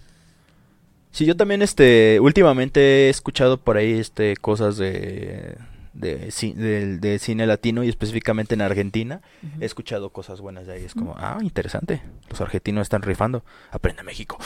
[1.11, 5.57] Sí, yo también, este, últimamente he escuchado por ahí, este, cosas de,
[5.95, 9.21] de, del- de cine latino y específicamente en Argentina.
[9.59, 10.83] He escuchado cosas buenas de ahí.
[10.83, 12.01] Es como, ah, interesante.
[12.29, 13.43] Los argentinos están rifando.
[13.71, 14.37] Aprende México.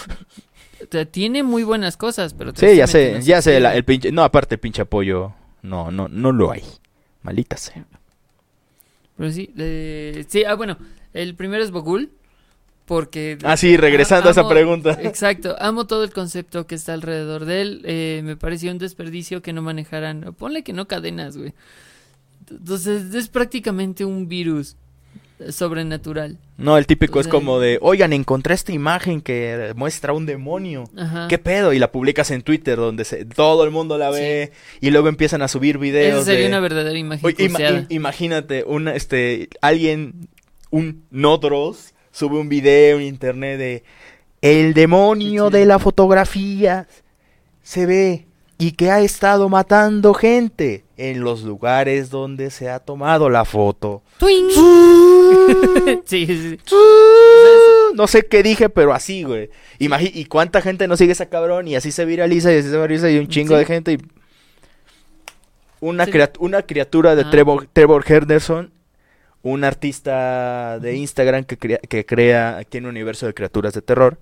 [0.82, 2.54] O sea, tiene muy buenas cosas, pero...
[2.56, 6.08] Sí, ya sé, ya sé, la- el pinche, no, aparte el pinche apoyo, no, no,
[6.08, 6.64] no lo hay.
[7.22, 7.86] Malita sea.
[9.18, 10.78] Pero sí, eh, sí, ah, bueno,
[11.14, 12.12] el primero es Bogul,
[12.90, 13.38] porque...
[13.44, 14.98] Ah, sí, regresando a esa pregunta.
[15.04, 19.44] Exacto, amo todo el concepto que está alrededor de él, eh, me pareció un desperdicio
[19.44, 21.54] que no manejaran, ponle que no cadenas, güey.
[22.50, 24.76] Entonces, es prácticamente un virus
[25.50, 26.40] sobrenatural.
[26.58, 30.86] No, el típico O es como de, oigan, encontré esta imagen que muestra un demonio.
[30.98, 31.28] Ajá.
[31.30, 31.72] ¿Qué pedo?
[31.74, 35.44] Y la publicas en Twitter donde se- todo el mundo la ve y luego empiezan
[35.44, 36.48] a subir videos Esa sería de...
[36.48, 40.28] una verdadera imagen Oye, ima- imagínate, una, este, alguien,
[40.72, 43.84] un Nodros, sube un video en internet de
[44.42, 46.86] el demonio de la fotografía
[47.64, 48.26] se ve
[48.58, 54.02] y que ha estado matando gente en los lugares donde se ha tomado la foto.
[54.18, 54.50] ¡Twing!
[56.06, 56.60] sí, sí, sí.
[57.96, 59.50] No sé qué dije, pero así, güey.
[59.78, 61.70] ¿Y cuánta gente no sigue ese cabrón?
[61.70, 63.60] Y así se viraliza y así se viraliza y un chingo Sí.
[63.60, 63.92] de gente.
[63.94, 63.98] Y...
[65.80, 66.12] Una, Sí.
[66.12, 67.32] criat- una criatura de Ah.
[67.32, 68.72] Trevor, Trevor Henderson,
[69.42, 74.18] un artista de Instagram que crea, que crea, tiene un universo de criaturas de terror,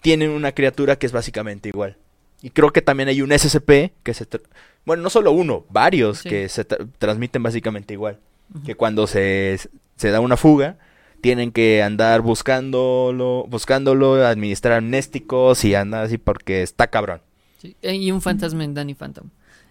[0.00, 1.96] tienen una criatura que es básicamente igual.
[2.40, 4.28] Y creo que también hay un SCP que se...
[4.28, 4.40] tra-
[4.86, 6.28] Bueno, no solo uno, varios Sí.
[6.28, 8.18] que se tra- transmiten básicamente igual.
[8.64, 9.58] Que cuando se,
[9.96, 10.76] se da una fuga,
[11.20, 17.20] tienen que andar buscándolo, buscándolo, administrar amnésticos y andar así porque está cabrón.
[17.60, 19.28] Sí, Y un fantasma en Danny Phantom.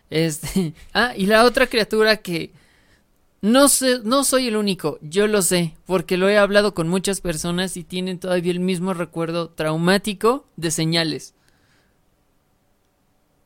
[0.09, 0.73] Este.
[0.93, 2.51] Ah, y la otra criatura que.
[3.47, 7.21] No sé, no soy el único, yo lo sé, porque lo he hablado con muchas
[7.21, 11.33] personas y tienen todavía el mismo recuerdo traumático de señales.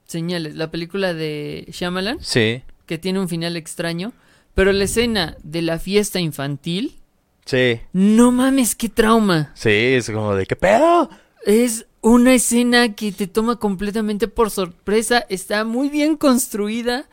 [0.08, 4.12] Señales, la película de Shyamalan, Sí, que tiene un final extraño,
[4.56, 7.00] pero la escena de la fiesta infantil,
[7.46, 9.52] sí, no mames, qué trauma.
[9.54, 11.12] sí, es como de ¿qué pedo?
[11.46, 15.26] Es una escena que te toma completamente por sorpresa.
[15.30, 17.08] Está muy bien construida.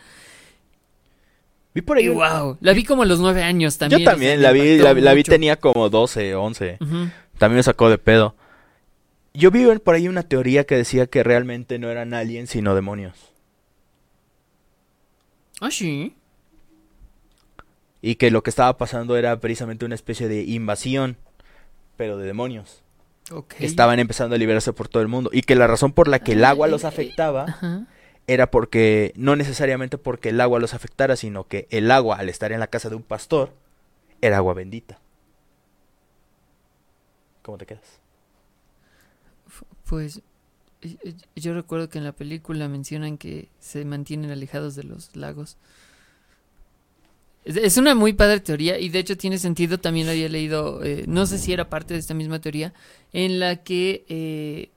[1.74, 4.00] Vi por ahí Y wow, la vi como a los nueve años también.
[4.00, 6.78] Yo también la vi, la, la vi tenía como 12, 11.
[6.80, 7.08] Ujú.
[7.38, 8.34] También me sacó de pedo.
[9.34, 13.14] Yo vi por ahí una teoría que decía que realmente no eran aliens, sino demonios.
[15.60, 16.14] Ah, sí.
[18.00, 21.16] Y que lo que estaba pasando era precisamente una especie de invasión,
[21.96, 22.82] pero de demonios.
[23.30, 23.54] Ok.
[23.60, 25.30] Estaban empezando a liberarse por todo el mundo.
[25.32, 27.86] Y que la razón por la que el agua los afectaba Ajá.
[28.28, 32.52] Era porque, no necesariamente porque el agua los afectara, sino que el agua, al estar
[32.52, 33.54] en la casa de un pastor,
[34.20, 35.00] era agua bendita.
[37.42, 38.00] ¿Cómo te quedas?
[39.84, 40.20] Pues
[41.34, 45.56] yo recuerdo que en la película mencionan que se mantienen alejados de los lagos.
[47.46, 51.24] Es, una muy padre teoría y de hecho tiene sentido, también había leído, eh, no
[51.24, 52.74] sé si era parte de esta misma teoría,
[53.14, 54.70] en la que eh,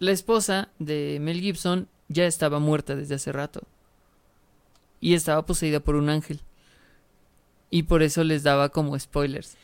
[0.00, 3.62] la esposa de Mel Gibson ya estaba muerta desde hace rato
[5.00, 6.40] y estaba poseída por un ángel.
[7.70, 9.56] Y por eso les daba como spoilers.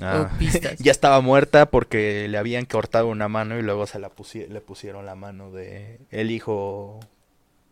[0.00, 0.78] Ah, O pistas.
[0.78, 4.60] ya estaba muerta porque le habían cortado una mano y luego se la pusi- le
[4.62, 6.98] pusieron la mano de el hijo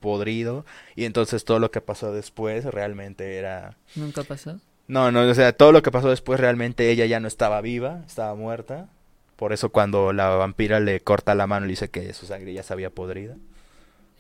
[0.01, 0.65] podrido
[0.97, 4.59] y entonces todo lo que pasó después realmente era ¿Nunca pasó?
[4.89, 8.03] no no o sea todo lo que pasó después realmente ella ya no estaba viva
[8.07, 8.89] estaba muerta
[9.37, 12.63] por eso cuando la vampira le corta la mano le dice que su sangre ya
[12.63, 13.37] se había podrida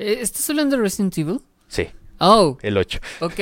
[0.00, 1.40] ¿Estás hablando de Resident Evil?
[1.68, 1.88] sí
[2.18, 3.40] Oh, el 8 ok.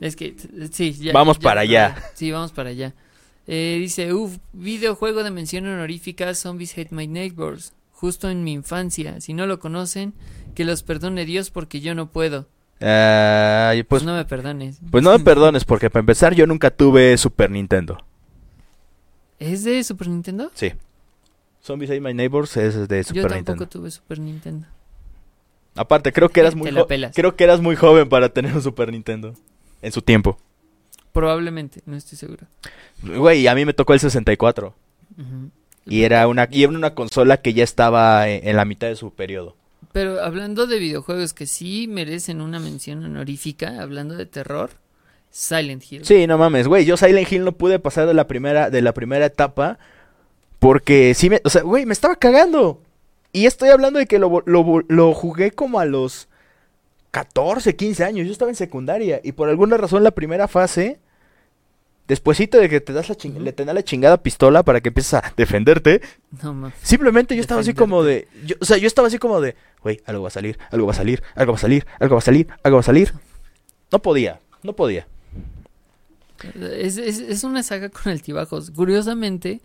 [0.00, 0.34] Es que,
[0.72, 1.12] sí, ya.
[1.12, 1.96] Vamos ya para allá.
[2.14, 2.94] Sí, vamos para allá.
[3.46, 7.72] Eh, dice, uff, videojuego de mención honorífica, Zombies Hate My Neighbors.
[7.92, 9.20] Justo en mi infancia.
[9.20, 10.12] Si no lo conocen,
[10.54, 12.48] que los perdone Dios porque yo no puedo.
[12.80, 14.78] Ay, Pues, pues no me perdones.
[14.90, 18.04] pues no me perdones porque para empezar yo nunca tuve Super Nintendo
[19.38, 20.50] ¿Es de Super Nintendo?
[20.54, 20.72] sí
[21.62, 24.66] Zombies Ate My Neighbors es de Super yo tampoco Nintendo tuve Super Nintendo.
[25.76, 26.70] Aparte, creo que eras muy
[27.14, 29.34] creo que eras muy joven para tener un Super Nintendo
[29.82, 30.38] en su tiempo.
[31.12, 32.46] Probablemente, no estoy seguro.
[33.02, 34.74] Güey, a mí me tocó el 64
[35.18, 35.50] Ujú.
[35.86, 38.96] y era una y era una consola que ya estaba en, en la mitad de
[38.96, 39.56] su periodo.
[39.92, 44.70] Pero hablando de videojuegos que sí merecen una mención honorífica, hablando de terror,
[45.30, 46.04] Silent Hill.
[46.04, 48.94] Sí, no mames, güey, yo Silent Hill no pude pasar de la primera de la
[48.94, 49.78] primera etapa
[50.58, 52.80] porque sí me, o sea, güey, me estaba cagando.
[53.34, 56.28] Y estoy hablando de que lo, lo, jugué como a los
[57.10, 58.26] 14, 15 años.
[58.26, 61.00] Yo estaba en secundaria y por alguna razón la primera fase,
[62.06, 65.14] despuésito de que te das la ching- le tenés la chingada pistola para que empieces
[65.14, 66.00] a defenderte,
[66.42, 69.56] No simplemente yo estaba así como de, yo- o sea, yo estaba así como de,
[69.82, 72.18] güey, algo va a salir, algo va a salir, algo va a salir, algo va
[72.18, 73.12] a salir, algo va a salir.
[73.90, 75.08] No podía, no podía.
[76.60, 78.70] Es, es, es una saga con altibajos.
[78.70, 79.60] Curiosamente,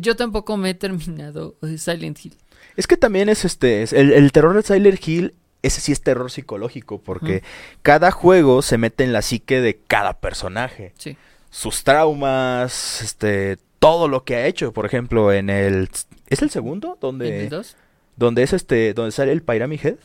[0.00, 2.34] yo tampoco me he terminado eh, Silent Hill.
[2.76, 6.02] Es que también es este, es el, el terror de Silent Hill, ese sí es
[6.02, 7.42] terror psicológico, porque
[7.82, 10.92] cada juego se mete en la psique de cada personaje.
[10.98, 11.16] Sí.
[11.50, 14.72] Sus traumas, este, todo lo que ha hecho.
[14.72, 15.88] Por ejemplo, en el...
[16.28, 16.94] ¿Es el segundo?
[16.94, 17.76] ¿En Donde, el 2?
[18.16, 19.98] donde es este, donde sale el Pyramid Head.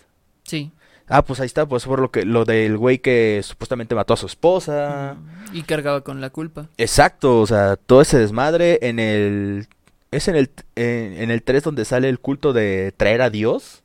[0.44, 0.72] Sí.
[1.08, 4.18] Ah, pues ahí está, pues por lo que, lo del güey que supuestamente mató a
[4.18, 5.18] su esposa.
[5.52, 6.70] Y cargaba con la culpa.
[6.78, 9.68] Exacto, o sea, todo ese desmadre en el...
[10.12, 13.84] ¿Es en el, en, en el 3 donde sale el culto de traer a Dios?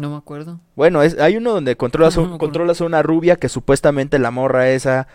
[0.00, 0.60] No me acuerdo.
[0.74, 4.30] Bueno, es, hay uno donde controlas, No, no controlas a una rubia que supuestamente la
[4.30, 5.06] morra esa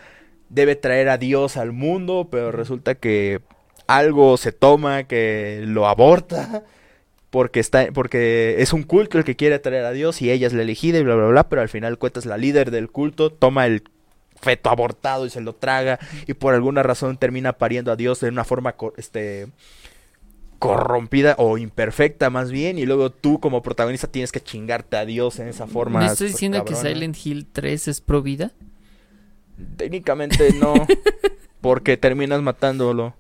[0.50, 3.42] debe traer a Dios al mundo, pero resulta que
[3.88, 6.64] algo se toma que lo aborta
[7.30, 10.54] porque está porque es un culto el que quiere traer a Dios y ella es
[10.54, 13.66] la elegida y bla bla bla, pero al final cuentas la líder del culto toma
[13.66, 13.84] el
[14.40, 18.30] feto abortado y se lo traga y por alguna razón termina pariendo a Dios de
[18.30, 19.48] una forma este
[20.60, 25.40] corrompida o imperfecta más bien y luego tú como protagonista tienes que chingarte a Dios
[25.40, 26.00] en esa forma.
[26.00, 26.76] ¿Me pues, diciendo que.
[26.76, 28.52] Silent Hill 3 es pro vida?
[29.76, 30.74] Técnicamente no,
[31.62, 33.16] porque terminas matándolo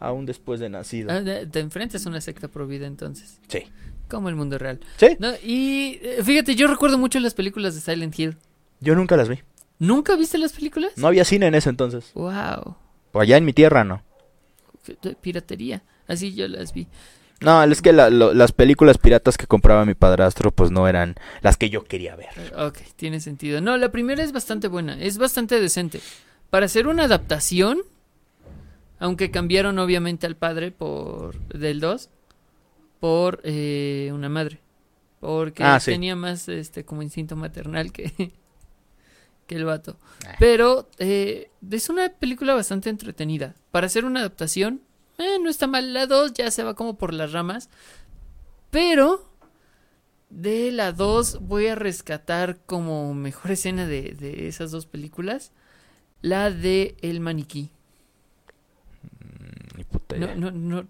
[0.00, 1.10] aún después de nacido.
[1.12, 3.38] Ah, te enfrentas a una secta pro vida entonces.
[3.48, 3.64] Sí.
[4.08, 4.80] Como el mundo real.
[4.96, 8.36] Sí, No, y eh, fíjate, yo recuerdo mucho las películas de Silent Hill.
[8.80, 9.40] yo nunca las vi.
[9.82, 10.92] ¿Nunca viste las películas?
[10.96, 12.12] No había cine en ese entonces.
[12.14, 12.76] Wow.
[13.12, 14.02] O allá en mi tierra no.
[15.20, 15.82] Piratería.
[16.08, 16.86] Así yo las vi.
[17.40, 21.16] No, es que la- lo- las películas piratas que compraba mi padrastro pues no eran
[21.40, 22.28] las que yo quería ver.
[22.36, 23.60] Eh, Ok, tiene sentido.
[23.60, 26.00] No, la primera es bastante buena, es bastante decente.
[26.50, 27.80] Para hacer una adaptación,
[29.00, 32.08] aunque cambiaron obviamente al padre por del 2
[33.00, 34.60] por eh, una madre.
[35.18, 35.90] Porque Ah, sí.
[35.92, 38.32] tenía más este como instinto maternal que,
[39.52, 39.98] que el vato.
[40.26, 40.34] Ah.
[40.38, 43.54] Pero eh, es una película bastante entretenida.
[43.70, 44.82] Para hacer una adaptación,
[45.18, 45.92] eh, no está mal.
[45.92, 47.68] La 2 ya se va como por las ramas.
[48.70, 49.28] Pero
[50.30, 55.52] de la 2 voy a rescatar como mejor escena de, de esas dos películas.
[56.22, 57.70] La de El Maniquí.
[59.76, 60.34] Ni puta No, idea.
[60.36, 60.86] no, no.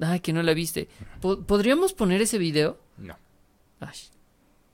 [0.00, 0.88] Ay, que no la viste.
[1.20, 2.78] Po- ¿Podríamos poner ese video?
[2.96, 3.16] No.
[3.80, 3.96] Ay,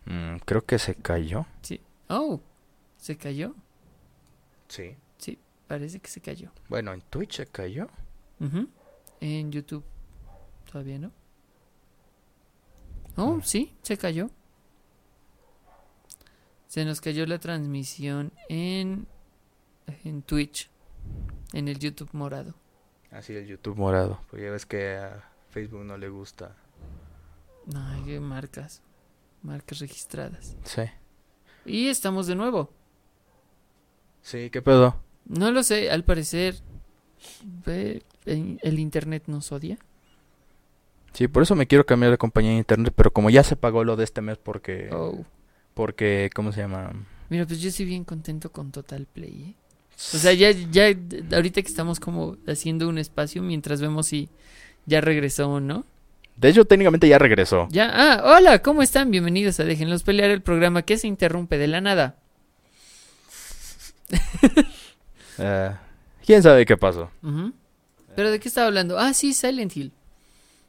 [0.08, 1.46] Mm, creo que se cayó.
[1.62, 1.80] sí.
[2.08, 2.40] Oh,
[3.06, 3.54] ¿se cayó?
[4.66, 4.96] Sí.
[5.16, 5.38] Sí,
[5.68, 6.50] parece que se cayó.
[6.68, 7.86] Bueno, en Twitch se cayó.
[9.20, 9.84] En YouTube.
[10.68, 11.12] Todavía no.
[13.14, 14.28] Oh, sí, se cayó.
[16.66, 19.06] Se nos cayó la transmisión en,
[20.02, 20.68] en Twitch.
[21.52, 22.54] En el YouTube morado.
[23.12, 24.20] Así el YouTube morado.
[24.30, 26.56] Pues ya ves que a Facebook no le gusta.
[27.72, 28.82] Ay, qué marcas.
[29.42, 30.56] Marcas registradas.
[30.64, 30.82] Sí.
[31.64, 32.72] Y estamos de nuevo.
[34.26, 34.96] Sí, ¿qué pedo?
[35.26, 36.56] No lo sé, al parecer.
[37.64, 39.78] el internet nos odia.
[41.12, 43.84] Sí, por eso me quiero cambiar de compañía de internet, pero como ya se pagó
[43.84, 44.90] lo de este mes porque...
[44.92, 45.24] Oh.
[45.74, 46.92] Porque, ¿cómo se llama?
[47.28, 49.54] Mira, pues yo estoy bien contento con Total Play, ¿eh?
[49.96, 50.86] O sea, ya, ya,
[51.32, 54.28] ahorita que estamos como haciendo un espacio mientras vemos si
[54.86, 55.84] ya regresó o no.
[56.36, 57.68] De hecho, técnicamente ya regresó.
[57.70, 59.12] Ya, ah, hola, ¿cómo están?
[59.12, 62.16] Bienvenidos a Déjenlos Pelear, el programa que se interrumpe de la nada.
[65.38, 65.70] Eh,
[66.24, 67.10] ¿Quién sabe qué pasó?
[68.14, 68.98] ¿Pero de qué estaba hablando?
[68.98, 69.92] Ah, sí, Silent Hill.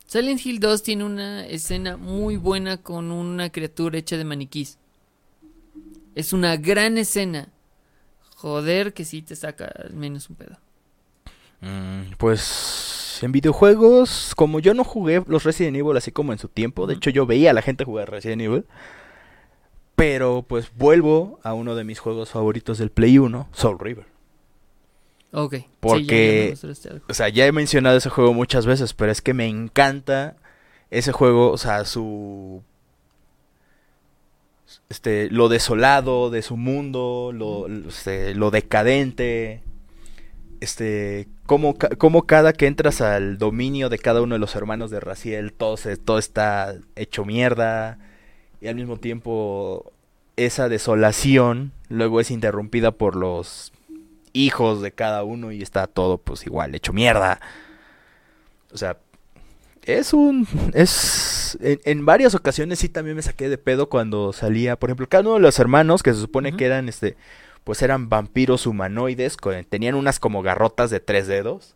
[0.06, 4.78] Silent Hill 2 tiene una escena muy buena con una criatura hecha de maniquís.
[6.16, 7.48] Es una gran escena.
[8.36, 10.58] Joder, que sí te saca al menos un pedo.
[11.62, 16.48] Mm, pues en videojuegos, como yo no jugué los Resident Evil así como en su
[16.48, 18.66] tiempo, de hecho yo veía a la gente jugar Resident Evil,
[19.98, 24.06] pero pues vuelvo a uno de mis juegos favoritos del Play 1, Soul River.
[25.34, 25.54] Ok.
[25.56, 26.54] sí, ya- ya Porque-
[26.90, 27.06] algo.
[27.10, 30.36] O sea, ya he mencionado ese juego muchas veces, pero es que me encanta
[30.92, 32.62] ese juego, o sea, su
[34.90, 39.64] este lo desolado de su mundo, lo este, lo decadente,
[40.60, 45.00] este cómo, cómo cada que entras al dominio de cada uno de los hermanos de
[45.00, 47.98] Raciel, todo se, todo está hecho mierda
[48.62, 49.92] y al mismo tiempo
[50.36, 53.72] esa desolación luego es interrumpida por los
[54.34, 57.40] hijos de cada uno y está todo pues igual hecho mierda.
[58.72, 58.98] O sea,
[59.84, 64.76] es un es en, en varias ocasiones sí también me saqué de pedo cuando salía,
[64.78, 67.16] por ejemplo, cada uno de los hermanos que se supone que eran este
[67.64, 71.76] pues eran vampiros humanoides, con- tenían unas como garrotas de tres dedos.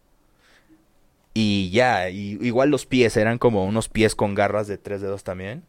[1.34, 5.24] Y ya, y, igual los pies eran como unos pies con garras de tres dedos
[5.24, 5.64] también,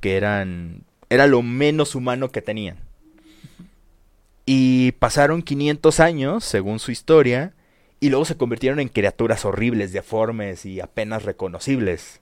[0.00, 2.78] que eran era lo menos humano que tenían.
[4.44, 7.52] Y pasaron 500 años, según su historia,
[8.00, 12.20] y luego se convirtieron en criaturas horribles, deformes y apenas reconocibles.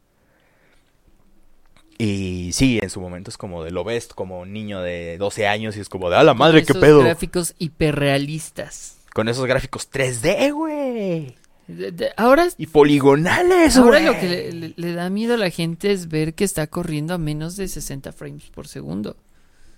[1.99, 5.47] Y sí, en su momento es como de lo ves como un niño de 12
[5.47, 7.01] años y es como de, ¡a la madre, qué Esos pedo!
[7.01, 8.99] gráficos hiperrealistas.
[9.13, 11.37] Con esos gráficos 3D, güey.
[11.67, 15.51] De- de- ahora Y poligonales, ahora lo que le, le- le da miedo a la
[15.51, 19.17] gente es ver que está corriendo a menos de 60 frames por segundo.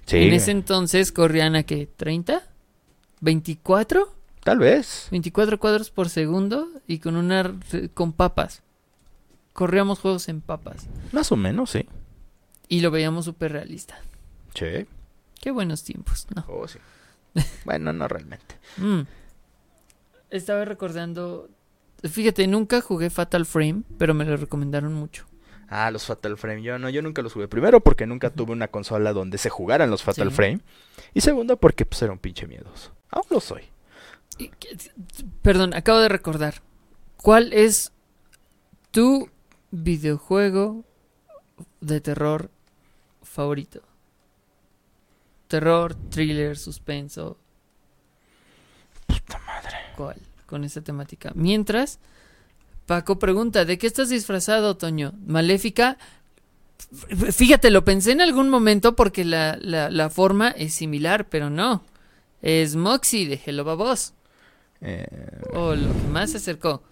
[0.07, 2.43] Sí, en ese entonces corrían a qué, 30?
[3.23, 4.09] ¿24?
[4.45, 5.09] tal vez.
[5.11, 7.53] 24 cuadros por segundo y con una
[7.95, 8.63] con papas.
[9.53, 11.87] Corríamos juegos en papas Más o menos, sí.
[12.69, 13.99] y lo veíamos súper realista.
[14.55, 14.87] Sí.
[15.41, 16.45] Qué buenos tiempos, ¿no?
[16.49, 16.79] Oh, sí.
[17.65, 18.57] bueno, no realmente.
[18.79, 19.03] Mm.
[20.31, 21.49] Estaba recordando.
[22.03, 25.27] Fíjate, nunca jugué Fatal Frame, pero me lo recomendaron mucho.
[25.69, 26.63] Ah, los Fatal Frame.
[26.63, 27.49] Yo no, yo nunca los jugué.
[27.49, 30.35] Primero porque nunca tuve una consola donde se jugaran los Fatal Sí.
[30.37, 30.61] Frame.
[31.15, 32.95] Y segundo porque pues era un pinche miedoso.
[33.11, 33.63] Aún lo soy.
[34.39, 34.51] Y
[35.43, 36.63] Perdón, acabo de recordar.
[37.17, 37.93] ¿Cuál es
[38.93, 39.29] tu
[39.73, 40.85] videojuego
[41.81, 42.51] de terror
[43.23, 43.83] favorito?
[45.49, 47.39] Terror, thriller, suspenso.
[49.07, 49.77] Puta madre.
[49.97, 50.17] ¿Cuál?
[50.47, 51.33] Con esa temática.
[51.35, 51.99] Mientras,
[52.87, 55.13] Paco pregunta, ¿de qué estás disfrazado, Toño?
[55.27, 55.99] ¿Maléfica?
[57.33, 61.83] Fíjate, lo pensé en algún momento porque la, la, la forma es similar, pero no.
[62.43, 64.13] Es Moxie de Hello Babos.
[64.83, 65.07] Eh,
[65.55, 66.83] O lo que más se acercó.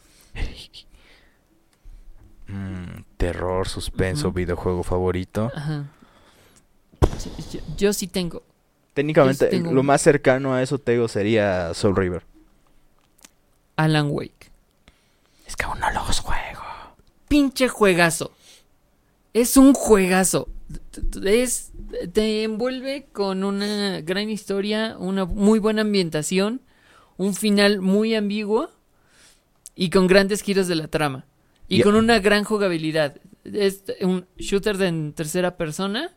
[2.48, 5.50] mm, terror, suspenso, videojuego favorito.
[5.54, 5.84] Ajá.
[7.52, 8.42] Yo, yo sí tengo.
[8.94, 12.22] Técnicamente, Yo sí tengo lo un- más cercano a eso, te digo, sería Soul River.
[13.76, 14.50] Alan Wake.
[15.46, 16.62] Es que aún no los juego.
[17.28, 18.32] Pinche juegazo.
[19.32, 20.48] Es un juegazo.
[21.24, 21.72] Es,
[22.12, 26.60] te envuelve con una gran historia, una muy buena ambientación,
[27.16, 28.70] un final muy ambiguo
[29.74, 31.26] y con grandes giros de la trama.
[31.68, 33.16] Y con una gran jugabilidad.
[33.44, 36.12] Es un shooter de en tercera persona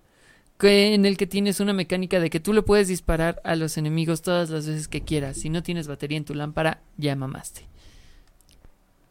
[0.57, 3.77] que, en el que tienes una mecánica de que tú le puedes disparar a los
[3.77, 5.37] enemigos todas las veces que quieras.
[5.37, 7.67] Si no tienes batería en tu lámpara, ya mamaste.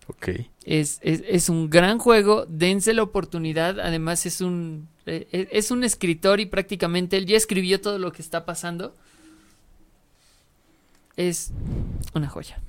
[0.08, 0.28] Ok.
[0.64, 5.70] Es, es, es un gran juego, dense la oportunidad, además es un, eh, eh, es
[5.70, 8.94] un escritor y prácticamente él ya escribió todo lo que está pasando.
[11.16, 11.52] Es
[12.14, 12.60] una joya.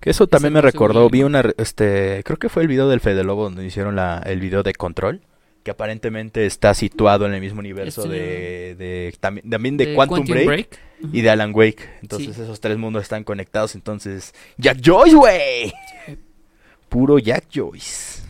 [0.00, 3.22] Que eso también me recordó, vi una, este, creo que fue el video del Fede
[3.22, 5.20] Lobo donde hicieron la, el video de Control,
[5.62, 9.94] que aparentemente está situado en el mismo universo Este- de, de, también, también de, De
[9.94, 10.78] Quantum, Break,
[11.12, 11.88] y de Alan Wake.
[12.02, 12.42] Entonces Sí.
[12.42, 15.72] esos tres mundos están conectados, entonces, Jack Joyce, güey.
[16.88, 18.22] Puro Jack Joyce.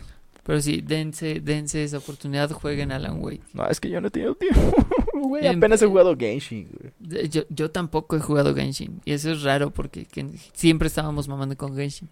[0.43, 3.41] Pero sí, dense, dense esa oportunidad, jueguen Alan Wake.
[3.53, 4.59] No, es que yo no he tenido tiempo.
[5.21, 6.67] Güey, Em- apenas he jugado Genshin,
[6.99, 7.29] güey.
[7.29, 11.55] Yo, yo tampoco he jugado Genshin y eso es raro porque que- siempre estábamos mamando
[11.55, 12.09] con Genshin.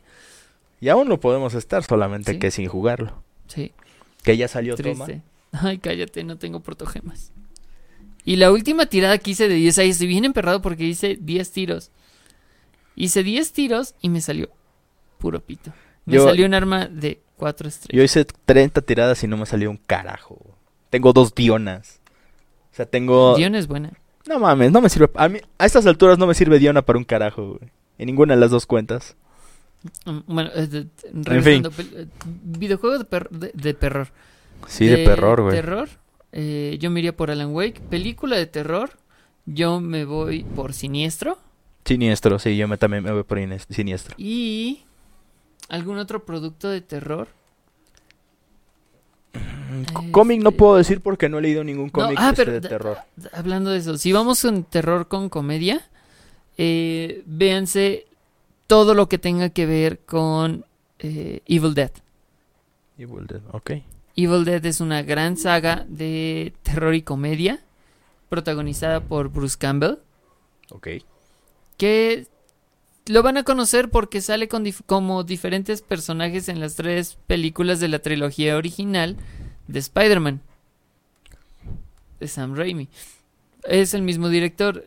[0.79, 2.39] Y aún no podemos estar, solamente Sí.
[2.39, 3.23] que sin jugarlo.
[3.47, 3.71] Sí.
[4.23, 5.05] Que ya salió Toma.
[5.05, 5.21] Triste.
[5.51, 7.31] Ay, cállate, no tengo protogemas.
[8.25, 11.51] Y la última tirada que hice de 10, ahí estoy bien emperrado porque hice 10
[11.51, 11.91] tiros.
[12.95, 14.49] Hice 10 tiros y me salió
[15.17, 15.71] puro pito.
[16.05, 18.05] Me Yo- salió un arma de 4 Yo estrellas.
[18.05, 20.37] hice 30 tiradas y no me salió un carajo.
[20.89, 22.01] Tengo dos Dionas.
[22.71, 23.35] O sea, tengo...
[23.35, 23.93] Dion es buena.
[24.27, 25.09] No mames, no me sirve...
[25.15, 27.71] A, mí, a estas alturas no me sirve Diona para un carajo, güey.
[27.97, 29.15] En ninguna de las dos cuentas.
[30.27, 32.07] Bueno, eh, de- regresando, pel- eh,
[32.43, 34.09] videojuego de, per- de, de terror.
[34.67, 35.55] Sí, de, terror, güey.
[35.55, 35.87] Terror,
[36.33, 37.79] eh, yo me iría por Alan Wake.
[37.89, 38.91] Película de terror,
[39.45, 41.37] yo me voy por Siniestro.
[41.85, 44.15] Siniestro, sí, yo me, también me voy por siniestro.
[44.17, 44.83] Y
[45.69, 47.29] algún otro producto de terror.
[49.33, 52.61] Mm, Cómic no Este- puedo decir porque no he leído ningún cómic ah, este de
[52.61, 52.97] terror.
[53.31, 55.81] Hablando de eso, si vamos con terror con comedia,
[56.57, 58.05] eh, véanse
[58.69, 60.63] todo lo que tenga que ver con
[60.99, 61.89] eh, Evil Dead.
[62.99, 63.71] Evil Dead, ok.
[64.15, 67.63] Evil Dead es una gran saga de terror y comedia,
[68.29, 69.95] protagonizada por Bruce Campbell,
[70.69, 70.87] Ok.
[71.77, 72.27] que
[73.07, 77.79] lo van a conocer porque sale con dif- como diferentes personajes en las tres películas
[77.79, 79.17] de la trilogía original
[79.67, 80.41] de Spider-Man,
[82.19, 82.87] de Sam Raimi.
[83.63, 84.85] Es el mismo director.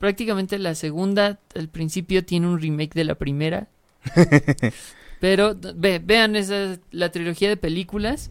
[0.00, 3.68] Prácticamente la segunda, al principio, tiene un remake de la primera.
[5.20, 8.30] Pero ve- vean esa, la trilogía de películas,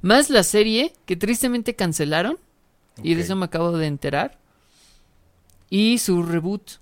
[0.00, 2.38] más la serie que tristemente cancelaron,
[3.02, 4.38] y de eso me acabo de enterar,
[5.68, 6.80] y su reboot.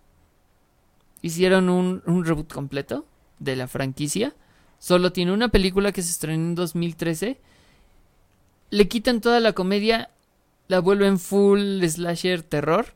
[1.23, 3.07] Hicieron un, un reboot completo
[3.41, 4.35] de la franquicia.
[4.79, 7.39] Solo tiene una película que se estrenó en 2013.
[8.71, 10.11] Le quitan toda la comedia,
[10.69, 12.95] la vuelven full slasher terror.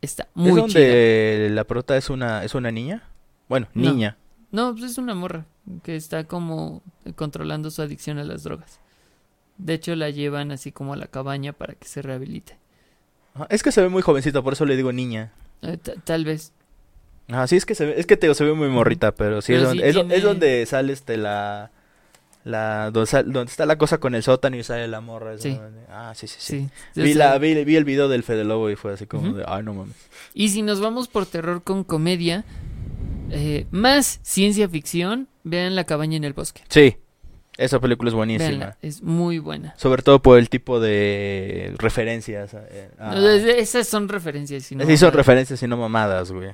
[0.00, 0.60] Está ¿Es muy chida.
[0.60, 3.02] donde la prota es una, es una niña?
[3.48, 3.90] Bueno, No.
[3.90, 4.16] niña.
[4.50, 5.44] No, pues es una morra
[5.82, 6.82] que está como
[7.16, 8.80] controlando su adicción a las drogas.
[9.58, 12.56] De hecho, la llevan así como a la cabaña para que se rehabilite.
[13.50, 15.32] Es que se ve muy jovencita, por eso le digo niña.
[15.62, 16.52] Eh, ta- tal vez.
[17.28, 19.52] Ah, sí, es que se ve, es que te se ve muy morrita, pero sí,
[19.52, 21.70] Pero es, sí donde, es, es donde sale este la
[22.44, 25.34] la donde está la cosa con el sótano y sale la morra.
[25.34, 25.54] esa, Sí.
[25.54, 25.60] ¿no?
[25.90, 26.68] Ah, sí, sí, sí.
[26.94, 27.00] Sí.
[27.02, 29.62] Vi, la, vi, vi el video del Fede Lobo y fue así como de, ay,
[29.62, 29.94] no mames.
[30.34, 32.44] Y si nos vamos por terror con comedia,
[33.30, 36.62] eh, más ciencia ficción, vean La cabaña en el bosque.
[36.68, 36.96] Sí,
[37.58, 38.48] esa película es buenísima.
[38.48, 39.74] Veanla, es muy buena.
[39.76, 42.54] Sobre todo por el tipo de referencias.
[42.54, 43.12] eh, ah.
[43.14, 44.62] No, esas son referencias.
[44.64, 46.52] si no sí, son referencias y no mamadas, güey.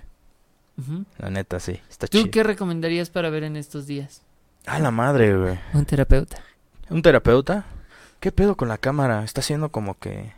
[1.19, 1.79] La neta, sí.
[1.89, 2.31] Está ¿Tú chido.
[2.33, 4.23] qué recomendarías para ver en estos días?
[4.67, 5.59] A la madre, güey.
[5.75, 6.39] Un terapeuta.
[6.91, 7.65] ¿Un terapeuta?
[8.21, 9.23] ¿Qué pedo con la cámara?
[9.25, 10.33] Está haciendo como que...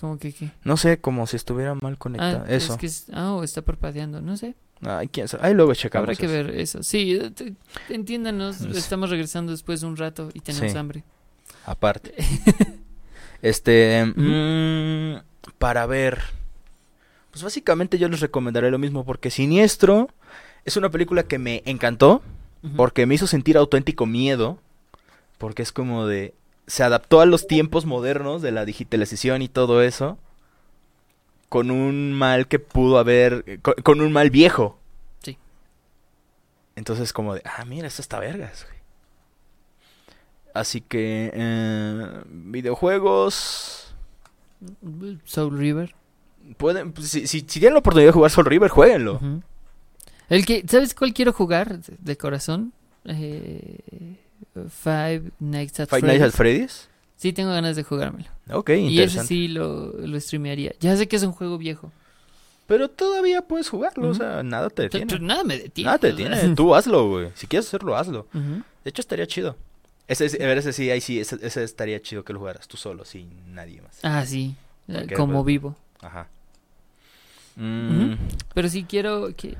[0.00, 0.50] ¿Cómo que qué?
[0.64, 2.44] No sé, como si estuviera mal conectado.
[2.46, 2.74] Ah, eso.
[2.74, 4.54] es que es- ah, o está parpadeando, no sé.
[4.82, 5.46] Ay, quién sabe.
[5.46, 6.04] Ahí luego checamos.
[6.04, 6.32] Habrá que eso.
[6.34, 6.82] ver eso.
[6.82, 7.54] Sí, eh, te-
[7.88, 10.78] entiéndanos, estamos regresando después de un rato y tenemos Sí.
[10.78, 11.02] hambre.
[11.66, 12.14] Aparte.
[13.42, 14.04] este...
[14.14, 15.20] Mm,
[15.58, 16.20] para ver...
[17.30, 20.08] Pues básicamente yo les recomendaré lo mismo porque Siniestro
[20.64, 22.22] es una película que me encantó.
[22.76, 24.58] Porque me hizo sentir auténtico miedo.
[25.38, 26.34] Porque es como de...
[26.66, 30.18] Se adaptó a los tiempos modernos de la digitalización y todo eso.
[31.48, 33.44] Con un mal que pudo haber...
[33.46, 34.78] eh, Con, con un mal viejo.
[35.22, 35.38] Sí.
[36.76, 37.42] Entonces como de...
[37.44, 38.78] Ah, mira, esto está vergas, güey.
[40.54, 41.30] Así que...
[41.32, 43.94] eh, videojuegos...
[45.24, 45.94] Soul River.
[46.56, 49.20] Pueden, si, si, si tienen la oportunidad de jugar Soul River, jueguenlo.
[50.28, 52.72] El que, ¿sabes cuál quiero jugar de, de corazón?
[53.04, 54.16] Eh,
[54.54, 56.34] Five Nights at Five Nights at Freddy's.
[56.34, 56.88] Freddy's.
[57.16, 58.28] Sí, tengo ganas de jugármelo.
[58.50, 59.28] Ok, Y ese interesante.
[59.28, 60.72] sí lo, lo streamearía.
[60.80, 61.90] Ya sé que es un juego viejo.
[62.66, 65.18] Pero todavía puedes jugarlo, o sea, nada te detiene.
[65.20, 65.86] nada me detiene.
[65.86, 66.54] Nada te detiene.
[66.54, 67.30] Tú hazlo, güey.
[67.34, 68.26] Si quieres hacerlo, hazlo.
[68.32, 69.56] De hecho, estaría chido.
[70.06, 73.04] Ese, ese- ese sí, ahí sí, ese, ese estaría chido que lo jugaras tú solo,
[73.04, 73.98] sin nadie más.
[74.02, 74.54] Ah, sí.
[75.16, 75.46] Como pues.
[75.46, 75.76] vivo.
[76.00, 76.28] Ajá.
[77.56, 78.12] Mm,
[78.54, 79.56] Pero sí quiero que...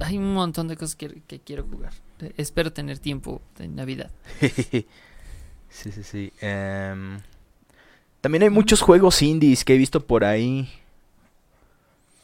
[0.00, 1.92] Hay un montón de cosas que, que quiero jugar.
[2.20, 4.10] Eh, Espero tener tiempo en Navidad.
[4.40, 4.86] sí,
[5.68, 6.32] sí, sí.
[6.40, 7.20] Em,
[8.20, 10.68] también hay muchos juegos indies que he visto por ahí.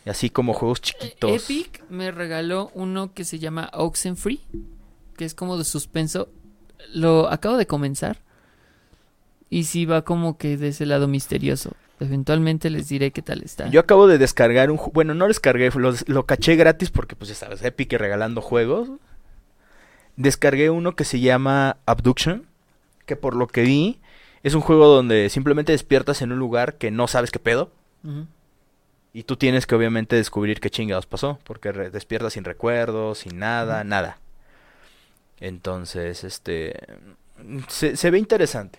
[0.05, 1.51] Así como juegos chiquitos.
[1.51, 4.41] Epic me regaló uno que se llama Oxenfree,
[5.17, 6.29] que es como de suspenso.
[6.93, 8.21] Lo acabo de comenzar.
[9.51, 11.73] Y sí va como que de ese lado misterioso.
[11.99, 13.69] Eventualmente les diré qué tal está.
[13.69, 14.79] Yo acabo de descargar un...
[14.93, 18.91] Bueno, no descargué, lo, lo caché gratis porque, pues, ya sabes, Epic regalando juegos.
[20.17, 22.47] Descargué uno que se llama Abduction,
[23.07, 24.01] que por lo que vi
[24.43, 27.73] es un juego donde simplemente despiertas en un lugar que no sabes qué pedo.
[29.13, 33.83] Y tú tienes que obviamente descubrir qué chingados pasó, porque despiertas sin recuerdos, sin nada,
[33.85, 34.19] nada.
[35.41, 36.77] Entonces, este...
[37.69, 38.79] Se, se ve interesante.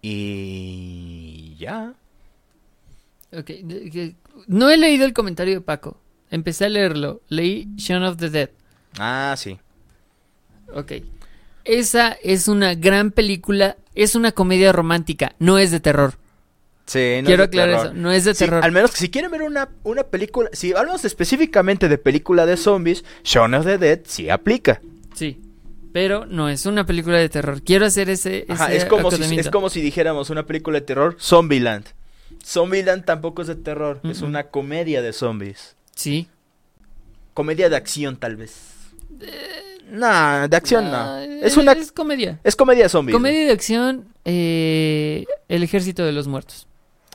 [0.00, 1.17] Y
[1.58, 1.92] ya.
[3.32, 3.50] Ok,
[4.46, 5.98] No he leído el comentario de Paco.
[6.30, 7.20] Empecé a leerlo.
[7.28, 8.50] Leí Shaun of the Dead.
[8.98, 9.58] Ah, sí.
[10.72, 10.92] Ok.
[11.64, 13.76] Esa es una gran película.
[13.94, 15.34] Es una comedia romántica.
[15.38, 16.14] No es de terror.
[16.86, 17.86] Sí, no Quiero es de aclarar terror.
[17.96, 18.02] eso.
[18.02, 18.64] No es de Sí, terror.
[18.64, 22.56] al menos que si quieren ver una, una película, si hablamos específicamente de película de
[22.56, 24.80] zombies, Shaun of the Dead sí aplica.
[25.14, 25.38] Sí.
[25.92, 27.62] Pero no es una película de terror.
[27.62, 28.44] Quiero hacer ese.
[28.48, 31.86] Ajá, ese es como, si, es como si dijéramos una película de terror, Zombieland.
[32.44, 35.76] Zombieland tampoco es de terror, es una comedia de zombies.
[35.94, 36.28] Sí.
[37.34, 38.56] Comedia de acción, tal vez.
[39.90, 41.18] Nah, de acción no.
[41.18, 42.38] Es una Es comedia.
[42.44, 43.14] es comedia de zombies.
[43.14, 44.06] Comedia de acción.
[44.24, 46.66] eh, el ejército de los muertos.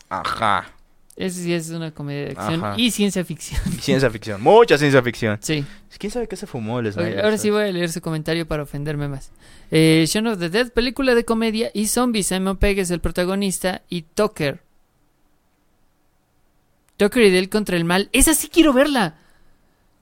[0.09, 0.71] Ajá.
[1.15, 2.63] Ese sí es una comedia de acción.
[2.63, 2.75] Ajá.
[2.77, 3.61] Y ciencia ficción.
[3.79, 5.37] Ciencia ficción, mucha ciencia ficción.
[5.41, 5.63] Sí.
[5.99, 7.23] ¿Quién sabe qué se fumó el Snyder?
[7.23, 9.31] ahora sí voy a leer su comentario para ofenderme más.
[9.69, 12.27] Eh, Shaun of the Dead, película de comedia y zombies.
[12.27, 14.61] Simon Pegg es el protagonista y Tucker.
[16.97, 18.09] Tucker y Dale contra el mal.
[18.11, 19.09] Esa sí quiero verla.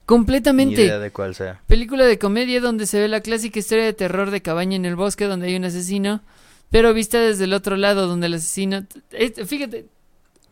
[0.02, 0.82] Ni Completamente.
[0.82, 1.60] idea de cuál sea.
[1.66, 4.96] Película de comedia donde se ve la clásica historia de terror de cabaña en el
[4.96, 6.20] bosque donde hay un asesino,
[6.70, 8.84] pero vista desde el otro lado donde el asesino...
[9.12, 9.86] Eh, fíjate,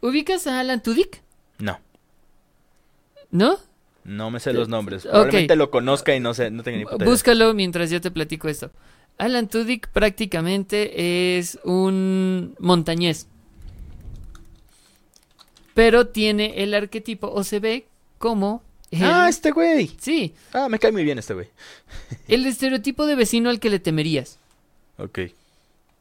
[0.01, 1.23] ¿ubicas a Alan Tudyk?
[1.59, 1.79] No,
[3.31, 3.59] ¿No?
[4.05, 5.05] no me sé los nombres.
[5.05, 5.11] Ok.
[5.13, 7.09] Probablemente lo conozca y no sé, no tengo ni puta idea.
[7.09, 8.71] Búscalo mientras yo te platico esto.
[9.19, 13.27] Alan Tudyk prácticamente es un montañés.
[15.75, 17.87] Pero tiene el arquetipo, o se ve
[18.19, 18.63] como...
[18.91, 19.91] el- Ah, este güey.
[20.01, 21.49] Sí, Ah, me cae muy bien este güey.
[22.29, 24.39] el estereotipo de vecino al que le temerías.
[24.99, 25.21] Ok.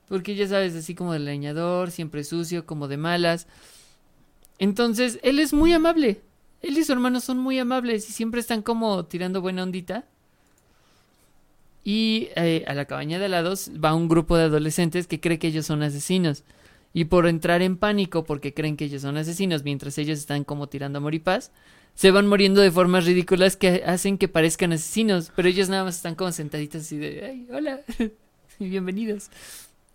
[0.08, 3.47] Porque ya sabes, así como de leñador, siempre sucio, como de malas.
[4.60, 6.22] Entonces, él es muy amable.
[6.62, 10.05] Él y su hermano son muy amables y siempre están como tirando buena ondita.
[11.84, 15.39] Y eh, a la cabaña de al lado va un grupo de adolescentes que cree
[15.39, 16.43] que ellos son asesinos.
[16.93, 20.68] Y por entrar en pánico porque creen que ellos son asesinos mientras ellos están como
[20.68, 21.51] tirando amor y paz,
[21.95, 25.32] se van muriendo de formas ridículas que hacen que parezcan asesinos.
[25.36, 27.80] Pero ellos nada más están como sentaditos así de, ay, hola,
[28.60, 29.30] y bienvenidos.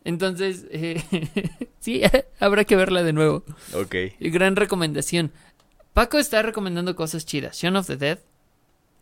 [0.05, 1.03] Entonces, eh,
[1.81, 2.03] sí,
[2.41, 3.45] habrá que verla de nuevo.
[3.75, 3.95] Ok.
[4.21, 5.33] Y Gran recomendación.
[5.93, 7.57] Paco está recomendando cosas chidas.
[7.57, 8.19] Shaun of the Dead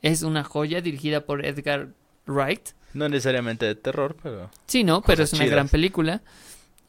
[0.03, 1.89] es una joya dirigida por Edgar
[2.27, 2.71] Wright.
[2.95, 4.51] No necesariamente de terror, pero.
[4.67, 5.53] Sí, no, pero es una chidas.
[5.53, 6.23] gran película.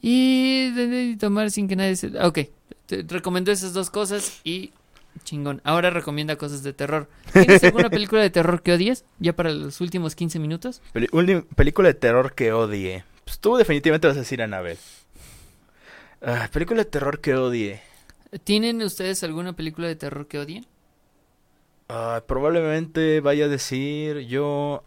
[0.02, 2.08] Y de, de tomar sin que nadie se...
[2.20, 2.40] Ok,
[2.88, 4.74] te recomiendo esas dos cosas y
[5.24, 5.62] Chingón.
[5.64, 7.08] Ahora recomienda cosas de terror.
[7.32, 9.06] ¿Tienes alguna película de terror que odies?
[9.20, 10.82] Ya para los últimos 15 minutos.
[10.92, 13.04] Película de terror que odie.
[13.26, 14.78] Pues tú definitivamente vas a decir Anabel.
[16.22, 17.82] Ah, película de terror que odie.
[18.44, 20.66] ¿Tienen ustedes alguna película de terror que odien?
[21.90, 24.84] Ah, probablemente vaya a decir yo.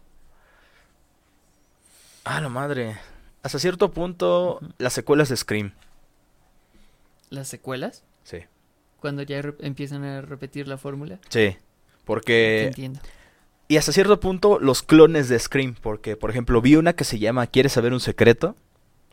[2.24, 2.98] Ah, la madre.
[3.42, 5.72] Hasta cierto punto, las secuelas de Scream.
[7.30, 8.02] ¿Las secuelas?
[8.24, 8.38] Sí.
[8.98, 11.20] Cuando ya empiezan a repetir la fórmula.
[11.28, 11.56] Sí.
[12.04, 12.66] Porque.
[12.66, 13.00] entiendo.
[13.68, 15.74] Y hasta cierto punto, los clones de Scream.
[15.80, 18.56] Porque, por ejemplo, vi una que se llama ¿Quieres saber un secreto?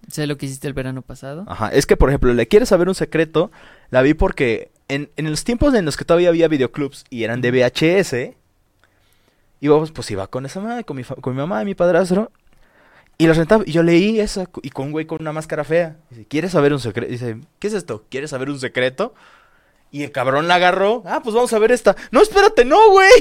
[0.10, 1.46] Sé lo que hiciste el verano pasado.
[1.48, 1.70] Ajá.
[1.70, 3.52] Es que, por ejemplo, le ¿Quieres saber un secreto?
[3.90, 7.42] La vi porque en, en los tiempos en los que todavía había videoclubs y eran
[7.42, 8.36] de VHS.
[9.62, 12.32] Íbamos, pues iba con esa madre, con mi, con mi mamá y mi padrastro.
[13.18, 15.98] Y la rentaba, y yo leí esa, y con un güey con una máscara fea.
[16.10, 17.12] Dice, ¿quieres saber un secreto?
[17.12, 18.06] Dice, ¿qué es esto?
[18.10, 19.14] ¿Quieres saber un secreto?
[19.92, 21.04] Y el cabrón la agarró.
[21.06, 21.96] Ah, pues vamos a ver esta.
[22.12, 23.12] No, espérate, no, güey.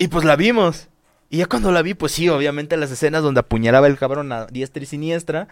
[0.00, 0.88] Y pues la vimos.
[1.28, 4.46] Y ya cuando la vi, pues sí, obviamente las escenas donde apuñalaba el cabrón a
[4.46, 5.46] diestra y siniestra.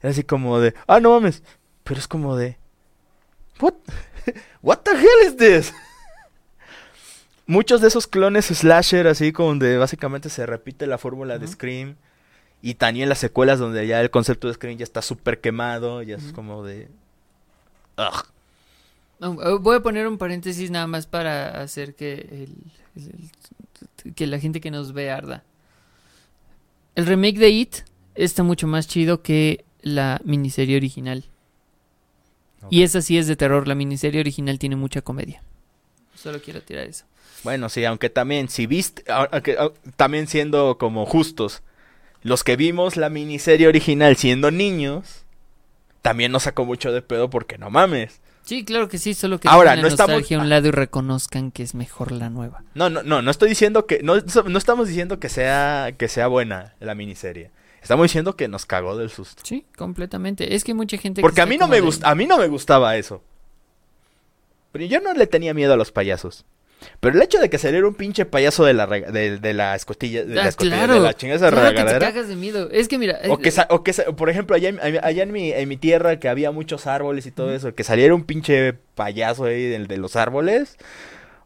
[0.00, 1.42] Era así como de, ah, no mames.
[1.82, 2.56] Pero es como de,
[3.60, 3.74] what,
[4.62, 5.74] what the hell is this?
[7.46, 11.46] Muchos de esos clones slasher, así como donde básicamente se repite la fórmula de.
[11.48, 11.96] Scream.
[12.62, 16.00] Y también las secuelas donde ya el concepto de Scream ya está súper quemado.
[16.02, 16.88] Ya es como de...
[17.98, 18.24] Ugh.
[19.20, 23.30] Eh, Voy a poner un paréntesis nada más para hacer que, el- el-
[24.14, 25.44] que la gente que nos ve arda.
[26.94, 27.76] El remake de It
[28.14, 31.24] está mucho más chido que la miniserie original.
[32.70, 33.68] Y esa sí es de terror.
[33.68, 35.42] La miniserie original tiene mucha comedia.
[36.14, 37.04] Solo quiero tirar eso.
[37.42, 39.58] Bueno, sí, aunque también, si viste, aunque,
[39.96, 41.62] también siendo como justos,
[42.22, 45.24] los que vimos la miniserie original siendo niños,
[46.00, 48.20] también nos sacó mucho de pedo porque no mames.
[48.44, 51.62] Sí, claro que sí, solo que Ahora, no estamos- a un lado y reconozcan que
[51.62, 52.62] es mejor la nueva.
[52.74, 56.26] No, no, no, no estoy diciendo que, no, no estamos diciendo que sea, que sea
[56.26, 57.50] buena la miniserie.
[57.82, 59.42] Estamos diciendo que nos cagó del susto.
[59.46, 60.54] Sí, completamente.
[60.54, 61.20] Es que mucha gente...
[61.20, 63.22] que Porque a mí no me de- gusta, a mí no me gustaba eso.
[64.72, 66.44] Pero yo no le tenía miedo a los payasos.
[67.00, 69.74] Pero el hecho de que saliera un pinche payaso de la rega- de, de la
[69.74, 70.94] escotilla, de la Ah, escotilla, claro.
[70.94, 72.06] de la chingada esa Claro que te regadera.
[72.12, 72.68] cagas de miedo.
[72.70, 73.18] Es que mira...
[73.28, 76.28] O que, o que por ejemplo, allá, en, allá en, mi, en mi tierra que
[76.28, 80.16] había muchos árboles y todo eso, que saliera un pinche payaso ahí del de los
[80.16, 80.76] árboles,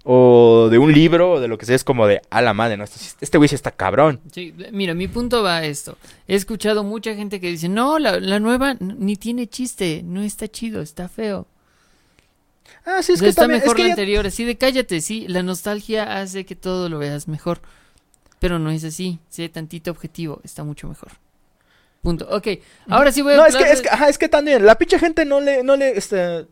[0.04, 2.76] o de un libro, o de lo que sea, es como de, a la madre,
[2.76, 2.84] ¿no?
[2.84, 4.20] Este, este güey está cabrón.
[4.32, 5.98] Sí, mira, mi punto va a esto.
[6.28, 10.48] He escuchado mucha gente que dice, no, la, la nueva ni tiene chiste, no está
[10.48, 11.46] chido, está feo.
[12.84, 15.00] Ah, sí, es que está también, mejor es que la ya- anterior, así de cállate,
[15.00, 17.60] sí, la nostalgia hace que todo lo veas mejor.
[18.40, 21.10] Pero no es así, sé tantito objetivo, está mucho mejor.
[22.02, 22.26] Punto.
[22.30, 22.46] Ok,
[22.88, 24.98] ahora sí voy a No, es que, es que, ajá, es que también, la pinche
[24.98, 26.46] gente no le, no le, este...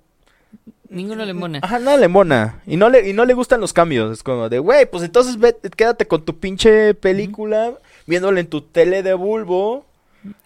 [0.89, 1.61] Ninguno le mona.
[1.63, 2.61] Ajá, no le mona.
[2.67, 4.13] Y no le, y no le gustan los cambios.
[4.13, 7.75] Es como de, güey, pues entonces ve- quédate con tu pinche película,
[8.07, 9.85] viéndola en tu tele de bulbo.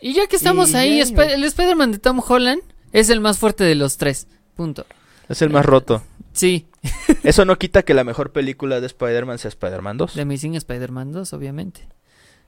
[0.01, 2.63] Y ya que estamos Y ahí, ya, Sp- el Spider-Man de Tom Holland
[2.93, 4.27] es el más fuerte de los tres.
[4.57, 4.87] Punto.
[5.31, 6.03] Es el más roto.
[6.33, 6.67] Sí,
[7.25, 10.15] Eso no quita que la mejor película de Spider-Man sea Spider-Man 2.
[10.15, 11.87] The Amazing Spider-Man 2, obviamente.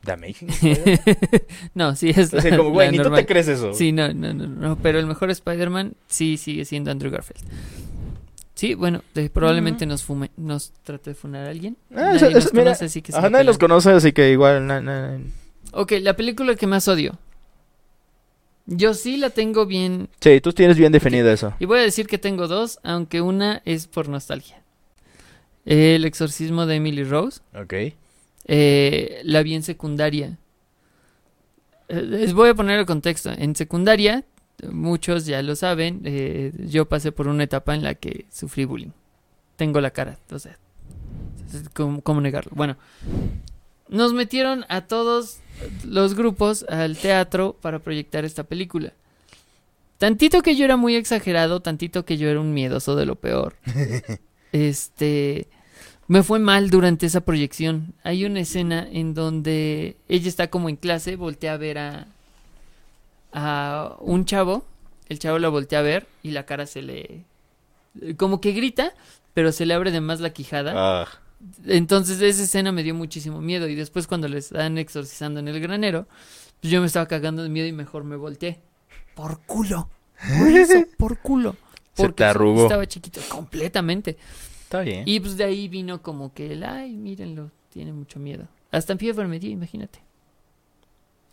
[0.05, 0.49] The Amazing
[1.75, 3.73] no, sí es O sea, la- como, güey, ni tú te crees eso.
[3.75, 7.43] Sí, no, no, no, no, pero el mejor Spider-Man sí sigue siendo Andrew Garfield.
[8.55, 11.77] Sí, bueno, de- probablemente nos fume, nos trate de funar a alguien.
[11.91, 13.91] Ah, Nadie eso- nos eso- mira, conoce, así que se Ajá, la nadie los conoce,
[13.91, 14.67] así que igual.
[14.67, 15.19] na- na-
[15.73, 17.19] Ok, la película que más odio.
[18.67, 20.09] Yo sí la tengo bien.
[20.21, 21.55] Sí, tú tienes bien definido eso.
[21.59, 24.63] Y voy a decir que tengo dos, aunque una es por nostalgia.
[25.65, 27.41] El exorcismo de Emily Rose.
[27.55, 27.75] Ok.
[28.47, 30.39] Eh, la vi en secundaria.
[31.89, 33.31] Eh, Les voy a poner el contexto.
[33.31, 34.25] En secundaria,
[34.71, 38.93] muchos ya lo saben, eh, yo pasé por una etapa en la que sufrí bullying.
[39.57, 40.59] Tengo la cara, o sea,
[41.75, 42.53] ¿cómo, cómo negarlo?
[42.55, 42.77] Bueno,
[43.89, 45.39] nos metieron a todos
[45.85, 48.93] los grupos al teatro para proyectar esta película.
[49.99, 53.55] Tantito que yo era muy exagerado, tantito que yo era un miedoso de lo peor.
[54.53, 55.47] este,
[56.09, 57.95] me fue mal durante esa proyección.
[58.03, 62.07] Hay una escena en donde ella está como en clase, voltea a ver a,
[63.33, 64.65] a un chavo.
[65.09, 67.25] El chavo la voltea a ver y la cara se le...
[68.17, 68.95] Como que grita,
[69.35, 70.73] pero se le abre de más la quijada.
[70.75, 71.09] Ah,
[71.67, 73.69] Entonces esa escena me dio muchísimo miedo.
[73.69, 76.07] Y después cuando le están exorcizando en el granero,
[76.61, 78.61] pues yo me estaba cagando de miedo y mejor me volteé.
[79.15, 79.89] Por culo.
[80.39, 81.57] Por eso, por culo.
[81.95, 82.63] Se Porque te arrugó.
[82.63, 84.17] estaba chiquito, completamente.
[84.63, 85.03] está bien.
[85.07, 88.47] Y pues de ahí vino como que el, ay, mírenlo, tiene mucho miedo.
[88.71, 90.01] Hasta en fiebre me dio, imagínate.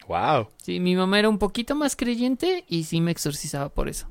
[0.07, 0.49] Wow.
[0.57, 4.07] Sí, mi mamá era un poquito más creyente y sí me exorcizaba por eso.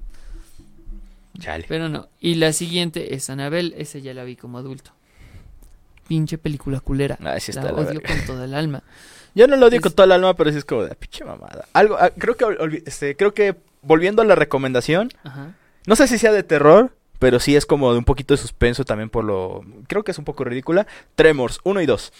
[1.39, 1.65] Chale.
[1.69, 2.09] Pero no.
[2.21, 3.75] Y la siguiente es Anabel.
[3.77, 4.93] Esa ya la vi como adulto.
[6.09, 7.17] Pinche película culera.
[7.23, 8.09] Ay, sí está la la odio verga.
[8.09, 8.83] con toda el alma.
[9.35, 10.97] Yo no lo odio Es- con toda el alma, pero sí es como de "Ah,
[10.99, 11.67] pinche mamada.
[11.75, 15.53] Algo, ah, creo que, este, creo que volviendo a la recomendación, Ajá.
[15.87, 18.85] no sé si sea de terror, pero sí es como de un poquito de suspenso
[18.85, 20.87] también por lo, creo que es un poco ridícula.
[21.15, 22.13] Tremors 1 y 2.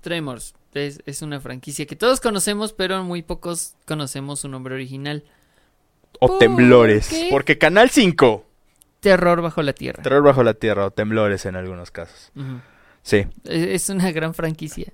[0.00, 0.54] Tremors.
[0.74, 5.24] Es, es una franquicia que todos conocemos, pero muy pocos conocemos su nombre original.
[6.20, 7.08] O ¿Por temblores.
[7.08, 7.28] qué?
[7.30, 8.44] Porque Canal 5.
[9.00, 10.02] Terror bajo la tierra.
[10.02, 12.30] Terror bajo la tierra o temblores en algunos casos.
[12.36, 12.60] Ujú.
[13.08, 13.26] Sí.
[13.44, 14.92] Es una gran franquicia.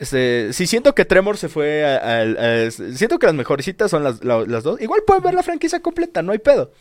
[0.00, 4.44] Este, sí siento que Tremor se fue al- siento que las mejorcitas son las, la-
[4.44, 4.80] las dos.
[4.80, 6.72] Igual pueden ver la franquicia completa, no hay pedo.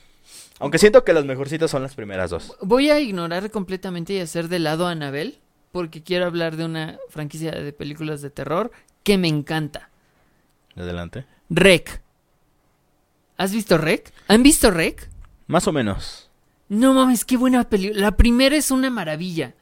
[0.58, 2.58] Aunque siento que las mejorcitas son las primeras dos.
[2.62, 5.38] Voy a ignorar completamente y hacer de lado a Anabel,
[5.72, 8.72] porque quiero hablar de una franquicia de películas de terror
[9.04, 9.92] que me encanta.
[10.76, 11.26] Adelante.
[11.52, 12.02] Rec.
[13.38, 14.12] ¿Has visto Rec?
[14.28, 15.10] ¿Han visto Rec?
[15.46, 16.28] Más o menos.
[16.70, 18.02] No mames, qué buena película.
[18.02, 19.54] La primera es una maravilla.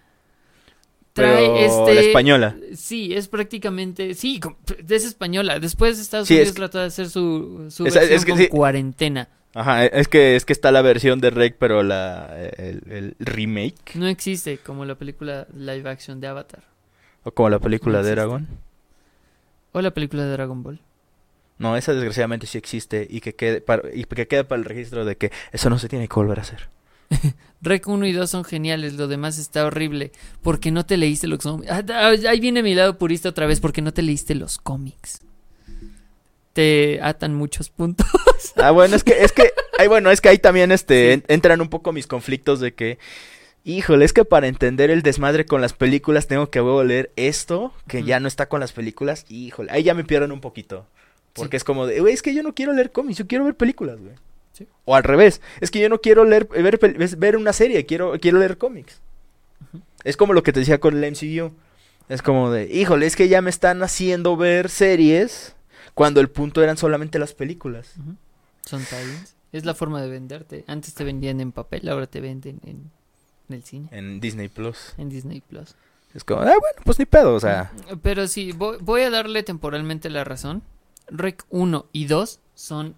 [1.14, 1.96] Pero Trae este.
[1.96, 2.56] la española.
[2.76, 4.14] Sí, es prácticamente.
[4.14, 4.40] Sí,
[4.88, 5.60] es española.
[5.60, 8.32] Después Estados Sí, es Unidos que- trató de hacer su, su Esa- versión es que
[8.32, 8.48] con sí.
[8.48, 9.28] cuarentena.
[9.56, 13.96] Ajá, es que es que está la versión de Rec, pero la el, el remake
[13.96, 16.64] No existe como la película live action de Avatar.
[17.24, 18.12] o como la película No de.
[18.12, 18.48] Eragon.
[19.72, 20.80] O la película de Dragon Ball.
[21.58, 25.04] No, esa desgraciadamente sí existe y que quede para, y que quede para el registro
[25.04, 26.70] de que eso no se tiene que volver a hacer.
[27.62, 30.12] Rec 1 y 2 son geniales, lo demás está horrible.
[30.42, 31.72] Porque no te leíste los cómics.
[31.72, 35.20] Ah, ah, Ahí viene mi lado purista otra vez, porque no te leíste los cómics.
[36.54, 38.08] Te atan muchos puntos.
[38.56, 41.62] Ah, bueno, es que, es que, ay, bueno, es que ahí también este, en- entran
[41.62, 42.98] un poco mis conflictos de que,
[43.64, 47.74] híjole, es que para entender el desmadre con las películas tengo que a leer esto,
[47.88, 50.88] que ya no está con las películas, híjole, ahí ya me pierden un poquito.
[51.34, 51.58] Porque Sí.
[51.58, 54.00] es como de, güey, es que yo no quiero leer cómics, yo quiero ver películas,
[54.00, 54.16] güey.
[54.60, 54.68] Sí.
[54.86, 56.80] O al revés, es que yo no quiero leer, ver,
[57.18, 59.02] ver una serie, quiero, quiero leer cómics.
[60.04, 61.52] Es como lo que te decía con el MCU.
[62.08, 65.56] Es como de, híjole, es que ya me están haciendo ver series
[65.94, 67.94] cuando el punto eran solamente las películas.
[68.66, 69.36] Son tie-ins.
[69.52, 70.64] Es la forma de venderte.
[70.68, 72.92] Antes te vendían en papel, ahora te venden en,
[73.50, 74.94] en el cine, En Disney Plus.
[74.98, 75.76] en Disney Plus.
[76.14, 77.72] Es como, ah, bueno, pues ni pedo, o sea.
[78.02, 80.64] Pero sí, voy, voy a darle temporalmente la razón.
[81.08, 82.96] Rec 1 y 2 son.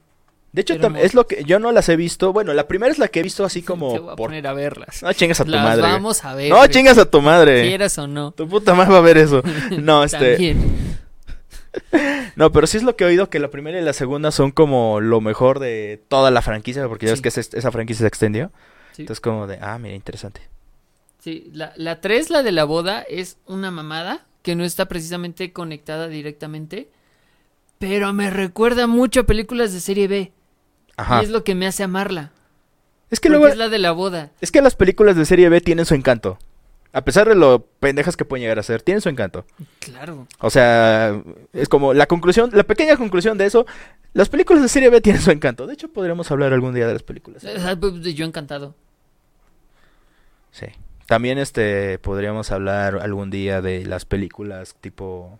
[0.54, 2.34] De hecho, es lo que yo no las he visto.
[2.34, 4.28] Bueno, la primera es la que he visto así Te como voy a por.
[4.28, 5.02] poner a verlas.
[5.02, 5.82] No chingas a tu Las madre.
[5.84, 6.49] vamos a ver.
[6.49, 7.64] No chingas a tu madre.
[7.64, 8.32] Quieras o no.
[8.32, 9.41] Tu puta madre va a ver eso.
[9.82, 10.32] No, este.
[10.34, 10.99] También.
[12.36, 14.52] No, pero sí es lo que he oído que la primera y la segunda son
[14.52, 18.52] como lo mejor de toda la franquicia, porque ya ves que esa franquicia se extendió.
[18.91, 19.04] Sí.
[19.04, 20.41] Entonces como de, ah, mira, interesante.
[21.20, 25.54] Sí, la, la 3, la de la boda, es una mamada que no está precisamente
[25.54, 26.89] conectada directamente,
[27.80, 30.32] pero me recuerda mucho a películas de serie B.
[30.98, 31.22] Ajá.
[31.22, 32.32] Y es lo que me hace amarla.
[33.10, 34.32] Es que luego es la de la boda.
[34.39, 36.39] es que las películas de serie B tienen su encanto.
[36.94, 39.46] A pesar de lo pendejas que pueden llegar a ser, tienen su encanto.
[39.80, 40.28] Claro.
[40.39, 41.22] O sea,
[41.54, 43.66] es como la conclusión, la pequeña conclusión de eso.
[44.14, 45.68] Las películas de serie B tienen su encanto.
[45.68, 47.46] De hecho, podríamos hablar algún día de las películas.
[47.46, 48.76] Ah, pues, Yo encantado.
[50.52, 50.68] Sí.
[51.06, 55.39] También este podríamos hablar algún día de las películas tipo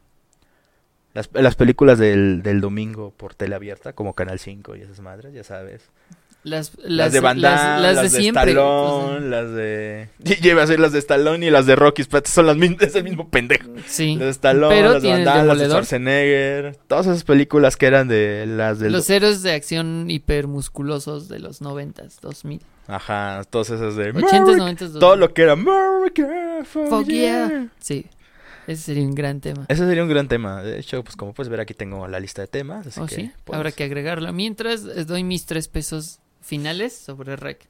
[1.14, 5.34] las, las películas del, del domingo por tele abierta, como Canal 5 y esas madres,
[5.34, 5.90] ya sabes.
[6.44, 8.44] Las, Las, las, de Van Damme, las- de, de siempre.
[8.52, 10.10] Stallone, las de...
[10.42, 13.04] Lleva a ser las de Stallone y las de Rocky, son las mismas, es el
[13.04, 13.70] mismo pendejo.
[13.86, 14.16] sí.
[14.16, 15.66] Las de Stallone, Pero las de Van Damme, las de.
[15.68, 18.92] Schwarzenegger, todas esas películas que eran de las del...
[18.92, 22.60] Los héroes de acción hipermusculosos de los noventas, 2000.
[22.88, 24.12] Ajá, todas esas de...
[24.12, 25.00] 80s, America- 90s, 2000.
[25.00, 26.28] Todo lo que era America,
[26.66, 27.48] fuck Fuck yeah.
[27.50, 27.68] yeah.
[27.80, 28.08] Sí.
[28.68, 29.66] Ese sería un gran tema.
[29.68, 30.62] Ese sería un gran tema.
[30.62, 32.88] De hecho, pues como puedes ver aquí tengo la lista de temas.
[32.88, 34.32] Así Oh, que sí, habrá que agregarlo.
[34.34, 37.68] Mientras les doy mis tres pesos finales sobre Rec.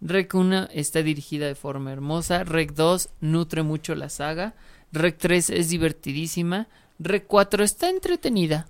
[0.00, 2.44] Rec 1 está dirigida de forma hermosa.
[2.44, 4.54] Rec 2 nutre mucho la saga.
[4.92, 6.68] Rec 3 es divertidísima.
[6.98, 8.68] Rec 4 está entretenida.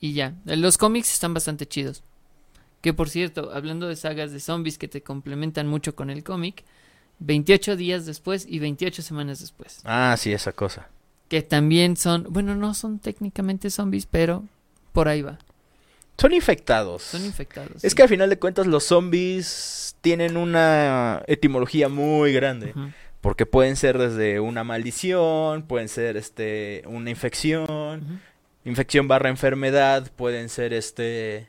[0.00, 2.02] Y ya, los cómics están bastante chidos.
[2.80, 6.64] Que por cierto, hablando de sagas de zombies que te complementan mucho con el cómic,
[7.20, 9.80] 28 días después y 28 semanas después.
[9.84, 10.88] Ah, sí, esa cosa.
[11.28, 14.42] Que también son, bueno, no son técnicamente zombies, pero
[14.92, 15.38] por ahí va.
[16.18, 17.02] Son infectados.
[17.02, 17.82] Son infectados.
[17.84, 17.96] Es sí.
[17.96, 22.74] que al final de cuentas los zombies tienen una etimología muy grande.
[23.20, 28.20] Porque pueden ser desde una maldición, pueden ser este una infección,
[28.64, 31.48] infección barra enfermedad, pueden ser este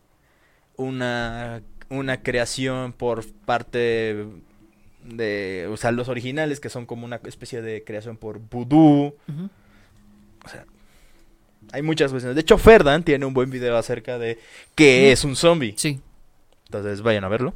[0.75, 4.25] una una creación por parte
[5.03, 9.15] de, o sea, los originales que son como una especie de creación por vudú.
[9.27, 9.49] Ujú.
[11.73, 12.35] Hay muchas versiones.
[12.35, 14.39] De hecho, Ferdan tiene un buen video acerca de
[14.75, 15.73] qué es un zombie.
[15.77, 15.99] Sí.
[16.65, 17.53] Entonces vayan a verlo.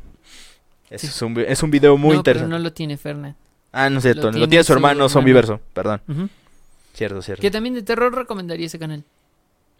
[0.89, 1.25] Es, Sí.
[1.25, 2.49] un, es un video muy no, pero interesante.
[2.51, 3.35] no lo tiene Fernan.
[3.71, 4.31] Ah, no es cierto.
[4.31, 5.09] lo Lo tiene su su hermano.
[5.09, 5.59] Zombiverso.
[5.73, 6.01] Perdón.
[6.93, 7.41] Cierto, cierto.
[7.41, 9.03] Que también de terror recomendaría ese canal.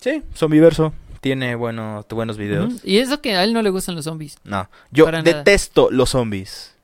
[0.02, 0.94] Sí, Zombiverso.
[1.22, 2.74] Tiene bueno, buenos videos.
[2.74, 2.82] Ujú.
[2.84, 4.38] Y eso que a él no le gustan los zombies.
[4.44, 5.38] No, yo Para nada.
[5.38, 6.75] detesto los zombies.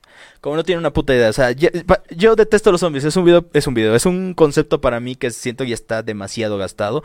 [0.42, 3.04] Como no tiene una puta idea, o sea, yo, detesto los zombies.
[3.04, 6.02] Es un video, es un video, es un concepto para mí que siento ya está
[6.02, 7.02] demasiado gastado.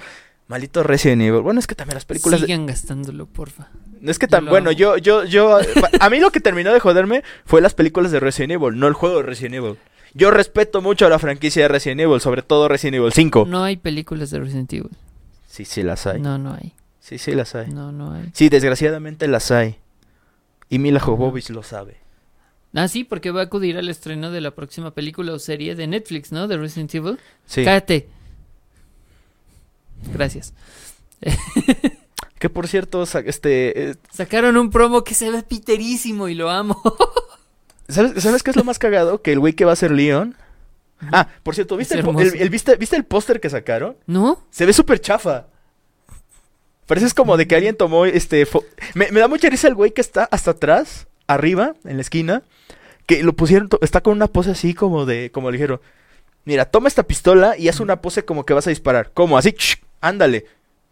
[0.47, 1.41] Maldito Resident Evil.
[1.41, 2.41] Bueno, es que también las películas.
[2.41, 3.69] de- Sigan gastándolo, porfa.
[4.01, 5.59] Es que tan bueno, yo, yo, yo.
[5.99, 8.93] a mí lo que terminó de joderme fue las películas de Resident Evil, no el
[8.93, 9.77] juego de Resident Evil.
[10.15, 13.45] Yo respeto mucho a la franquicia de Resident Evil, sobre todo Resident Evil 5.
[13.47, 14.89] No hay películas de Resident Evil.
[15.47, 16.19] Sí, sí las hay.
[16.19, 16.73] No, no hay.
[16.99, 17.67] Sí, sí las hay.
[17.69, 18.31] No, no hay.
[18.33, 19.77] Sí, desgraciadamente las hay.
[20.69, 21.97] Y Mila Jovovich lo sabe.
[22.73, 25.87] Ah, sí, porque va a acudir al estreno de la próxima película o serie de
[25.87, 26.47] Netflix, ¿no?
[26.47, 27.17] De Resident Evil.
[27.45, 27.63] Sí.
[27.63, 28.07] Cállate.
[30.13, 30.53] Gracias.
[32.39, 36.79] Que por cierto, este, eh, Sacaron un promo que se ve piterísimo y lo amo.
[37.89, 39.21] ¿sabes, ¿sabes qué es lo más cagado?
[39.21, 40.35] Que el güey que va a ser Leon.
[41.11, 43.97] Ah, por cierto, ¿viste el, ¿viste, ¿viste el póster que sacaron?
[44.05, 44.43] ¿No?
[44.49, 45.47] Se ve súper chafa.
[46.85, 48.47] Parece es como de que alguien tomó este.
[48.93, 52.43] Me, me da mucha risa el güey que está hasta atrás, arriba, en la esquina.
[53.05, 55.31] Que lo pusieron, está con una pose así como de.
[55.31, 55.79] Como le dijeron:
[56.45, 59.11] Mira, toma esta pistola y haz una pose como que vas a disparar.
[59.13, 59.37] ¿Cómo?
[59.37, 60.45] Así, ch, ándale.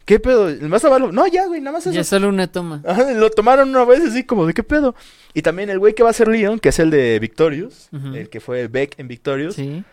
[0.06, 0.50] ¿Qué pedo?
[0.70, 1.12] ¿Vas a verlo?
[1.12, 1.96] No, ya, güey, nada más eso.
[1.96, 2.82] Ya solo una toma.
[2.86, 4.94] Ajá, lo tomaron una vez así como de qué pedo.
[5.34, 8.30] Y también el güey que va a ser Leon, que es el de Victorious, el
[8.30, 9.84] que fue Beck en Victorious, Sí.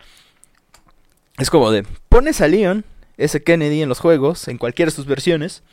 [1.39, 2.85] es como de pones a Leon,
[3.17, 5.63] ese Kennedy en los juegos, en cualquiera de sus versiones,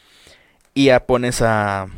[0.73, 1.89] y ya pones a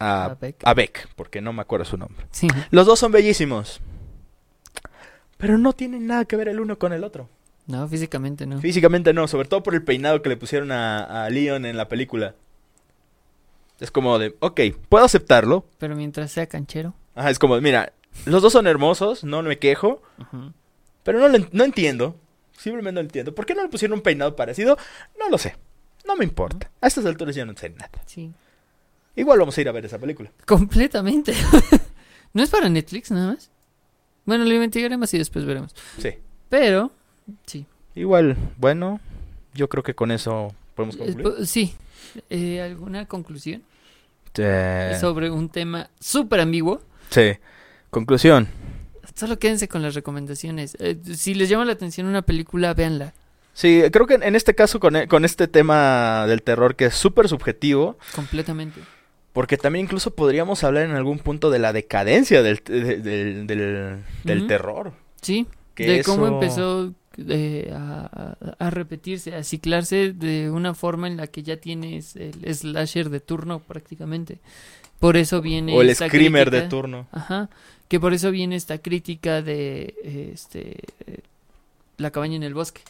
[0.00, 1.08] a, A Beck.
[1.14, 2.26] porque no me acuerdo su nombre.
[2.32, 2.48] Sí.
[2.70, 3.80] Los dos son bellísimos.
[5.36, 7.28] Pero no tienen nada que ver el uno con el otro.
[7.66, 8.58] No, físicamente no.
[8.58, 11.88] Físicamente no, sobre todo por el peinado que le pusieron a, a Leon en la
[11.88, 12.34] película.
[13.78, 16.94] Es como de, ok, puedo aceptarlo, Pero mientras sea canchero.
[17.14, 17.92] Ajá, es como, mira,
[18.26, 20.02] los dos son hermosos, no me quejo,
[21.02, 22.16] pero no, lo en- no entiendo.
[22.58, 23.34] Simplemente no entiendo.
[23.34, 24.76] ¿Por qué no le pusieron un peinado parecido?
[25.18, 25.56] No lo sé.
[26.06, 26.70] No me importa.
[26.82, 27.90] A estas alturas ya no sé nada.
[28.04, 28.32] Sí.
[29.16, 30.30] Igual vamos a ir a ver esa película.
[30.46, 31.34] Completamente.
[32.32, 33.50] ¿No es para Netflix nada más?
[34.24, 35.74] Bueno, lo investigaremos y después veremos.
[35.98, 36.10] Sí.
[36.48, 36.92] Pero,
[37.46, 37.66] sí.
[37.94, 39.00] Igual, bueno,
[39.54, 41.46] yo creo que con eso podemos Eh, concluir.
[41.46, 41.74] sí.
[42.28, 43.62] Eh, ¿Alguna conclusión
[44.36, 46.80] Eh, sobre un tema súper ambiguo?
[47.10, 47.32] sí.
[47.90, 48.46] Conclusión.
[49.16, 50.76] Solo quédense con las recomendaciones.
[50.78, 53.12] Eh, si les llama la atención una película, véanla.
[53.52, 56.94] Sí, creo que en este caso con, e- con este tema del terror que es
[56.94, 58.80] súper subjetivo, Completamente.
[59.32, 64.04] Porque también incluso podríamos hablar en algún punto de la decadencia del, de- del, del-
[64.24, 64.92] del terror.
[65.22, 65.46] Sí.
[65.74, 71.42] Que de cómo empezó eh, a, repetirse, a ciclarse de una forma en la que
[71.42, 74.38] ya tienes el slasher de turno prácticamente.
[74.98, 77.06] Por eso viene O el esta screamer de turno.
[77.12, 77.48] Ajá.
[77.88, 79.94] Que por eso viene esta crítica de
[80.34, 80.76] este
[81.06, 81.20] eh,
[81.96, 82.82] la cabaña en el bosque.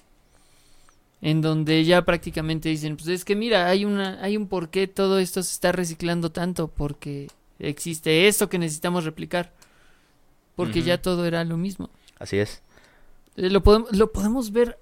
[1.23, 4.87] En donde ya prácticamente dicen, pues es que mira, hay una hay un por qué
[4.89, 7.29] todo esto se está reciclando tanto porque
[7.59, 9.53] existe esto que necesitamos replicar.
[10.57, 11.89] Porque ya todo era lo mismo.
[12.19, 12.63] Así es.
[13.37, 14.79] Eh, Lo podemos, lo podemos ver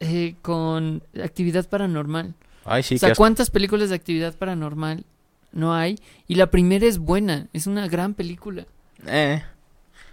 [0.00, 2.34] eh, con actividad paranormal.
[2.64, 3.14] Ay, sí, o sea.
[3.14, 5.04] ¿cuántas películas de actividad paranormal
[5.52, 5.98] no hay?
[6.26, 8.66] Y la primera es buena, es una gran película.
[9.06, 9.42] Eh,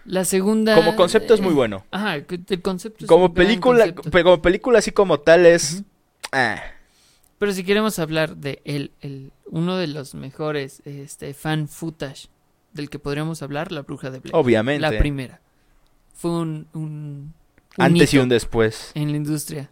[0.08, 0.74] La segunda...
[0.76, 1.86] como concepto es muy bueno.
[1.92, 2.26] Ajá, el
[2.62, 4.24] concepto es Como película, concepto.
[4.24, 5.84] como película así como tal es...
[6.32, 6.62] Ah,
[7.38, 12.30] Pero si queremos hablar de el, el, uno de los mejores este, fan footage
[12.74, 14.36] del que podríamos hablar, La Bruja de Blair.
[14.36, 14.82] obviamente.
[14.82, 15.42] La primera.
[16.16, 16.68] Fue un...
[16.74, 17.34] un, un
[17.78, 18.92] Antes y un después.
[18.96, 19.70] en la industria.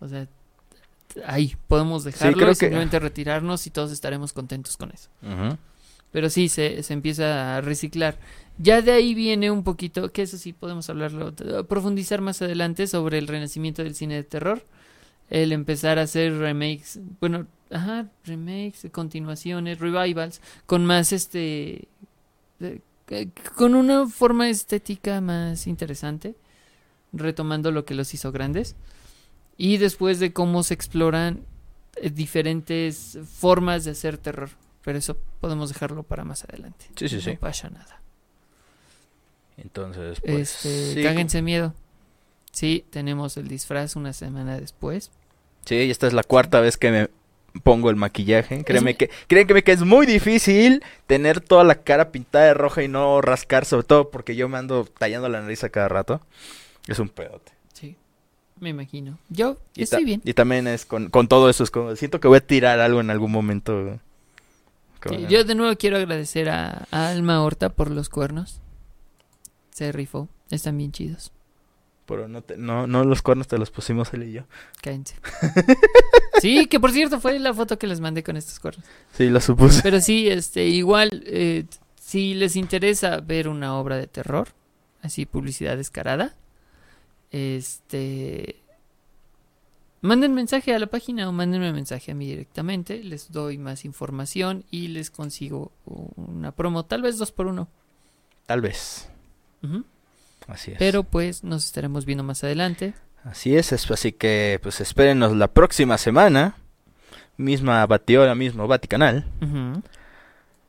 [0.00, 0.26] O sea,
[1.26, 5.10] ahí podemos dejarlo creo y que- simplemente retirarnos y todos estaremos contentos con eso.
[6.12, 8.18] Pero sí, se, se empieza a reciclar.
[8.62, 12.86] Ya de ahí viene un poquito, que eso sí podemos hablarlo, t- profundizar más adelante
[12.86, 14.64] sobre el renacimiento del cine de terror.
[15.30, 21.88] El empezar a hacer remakes, bueno, ajá, remakes, continuaciones, revivals, con más este.
[22.60, 22.80] eh,
[23.56, 26.34] con una forma estética más interesante,
[27.12, 28.76] retomando lo que los hizo grandes.
[29.56, 31.40] Y después de cómo se exploran
[31.96, 34.50] eh, diferentes formas de hacer terror.
[34.84, 36.86] Pero eso podemos dejarlo para más adelante.
[36.96, 37.36] Sí, sí, no sí.
[37.40, 38.01] pasa nada.
[39.62, 40.64] Entonces, pues...
[40.64, 41.74] este, sí, cáguense miedo.
[42.50, 45.10] Sí, tenemos el disfraz una semana después.
[45.64, 47.08] Sí, esta es la cuarta vez que me
[47.62, 48.64] pongo el maquillaje.
[48.64, 52.88] Créeme que, créeme que es muy difícil tener toda la cara pintada de roja y
[52.88, 56.20] no rascar, sobre todo porque yo me ando tallando la nariz a cada rato.
[56.88, 57.52] Es un pedote.
[57.72, 57.96] Sí,
[58.58, 59.18] me imagino.
[59.28, 60.20] Yo Y, estoy bien.
[60.24, 63.00] y también es con, con todo eso, es como, siento que voy a tirar algo
[63.00, 63.98] en algún momento.
[65.08, 68.60] Sí, yo de nuevo quiero agradecer a, a Alma Horta por los cuernos.
[69.72, 70.28] Se rifó.
[70.50, 71.32] Están bien chidos.
[72.06, 74.42] Pero no, te- no, no los cuernos te los pusimos él y yo.
[74.82, 75.14] Cállense.
[76.40, 78.84] sí, que por cierto fue la foto que les mandé con estos cuernos.
[79.12, 79.80] Sí, lo supuse.
[79.82, 81.64] Pero sí, este, igual, eh,
[82.00, 84.48] si les interesa ver una obra de terror,
[85.00, 86.34] así publicidad descarada,
[87.30, 88.56] este,
[90.00, 94.64] manden mensaje a la página o mándenme mensaje a mí directamente, les doy más información
[94.70, 95.72] y les consigo
[96.16, 97.68] una promo, tal vez dos por uno.
[98.46, 99.08] Tal vez.
[100.48, 100.78] Así es.
[100.78, 102.94] Pero pues nos estaremos viendo más adelante.
[103.24, 106.56] Así es, es- así que pues espérenos la próxima semana.
[107.36, 109.26] Misma Batiola, mismo Vaticanal.
[109.40, 109.82] Ujú.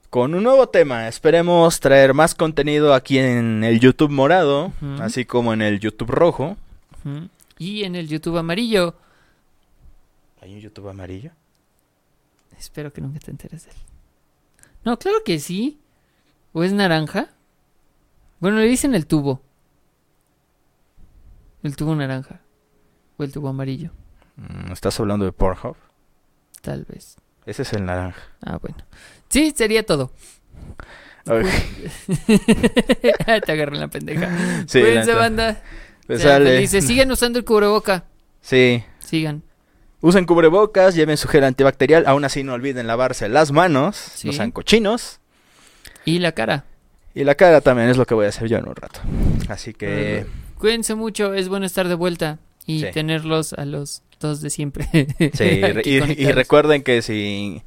[0.10, 1.08] Con un nuevo tema.
[1.08, 4.72] Esperemos traer más contenido aquí en el YouTube morado.
[5.02, 6.56] Así como en el YouTube rojo.
[7.58, 8.96] Y en el YouTube amarillo,
[10.42, 11.32] ¿Hay un YouTube amarillo?
[12.60, 13.78] Espero que nunca te enteres de él.
[14.86, 15.80] No, claro que sí.
[16.52, 17.30] ¿O es naranja?
[18.44, 19.42] Bueno, le dicen el tubo.
[21.64, 22.42] El tubo naranja.
[23.16, 23.92] O el tubo amarillo.
[24.36, 25.78] Mm, ¿Estás hablando de Pornhub?
[26.60, 27.16] Tal vez.
[27.46, 28.22] Ese es el naranja.
[28.42, 28.76] Ah, bueno.
[29.30, 30.12] Sí, sería todo.
[31.26, 31.46] Ok.
[33.46, 34.30] te agarré en la pendeja.
[34.68, 35.64] Sí, Cuídense, banda.
[36.10, 36.56] Me Sean sale.
[36.56, 36.86] felices.
[36.86, 38.04] Sigan usando el cubreboca.
[38.42, 38.84] Sí.
[39.00, 39.42] Sigan.
[40.02, 42.06] Usen cubrebocas, lleven su gel antibacterial.
[42.08, 43.96] Aún así no olviden lavarse las manos.
[43.96, 44.28] Sí.
[44.28, 45.22] No sean cochinos.
[46.04, 46.66] Y la cara.
[47.16, 49.00] Y la cara también es lo que voy a hacer yo en un rato.
[49.50, 50.26] Así que...
[50.58, 51.34] Cuídense mucho.
[51.34, 52.40] Es bueno estar de vuelta.
[52.66, 52.88] Y Sí.
[52.94, 54.88] tenerlos a los dos de siempre.
[55.34, 56.00] Sí, y,
[56.32, 57.62] recuerden que si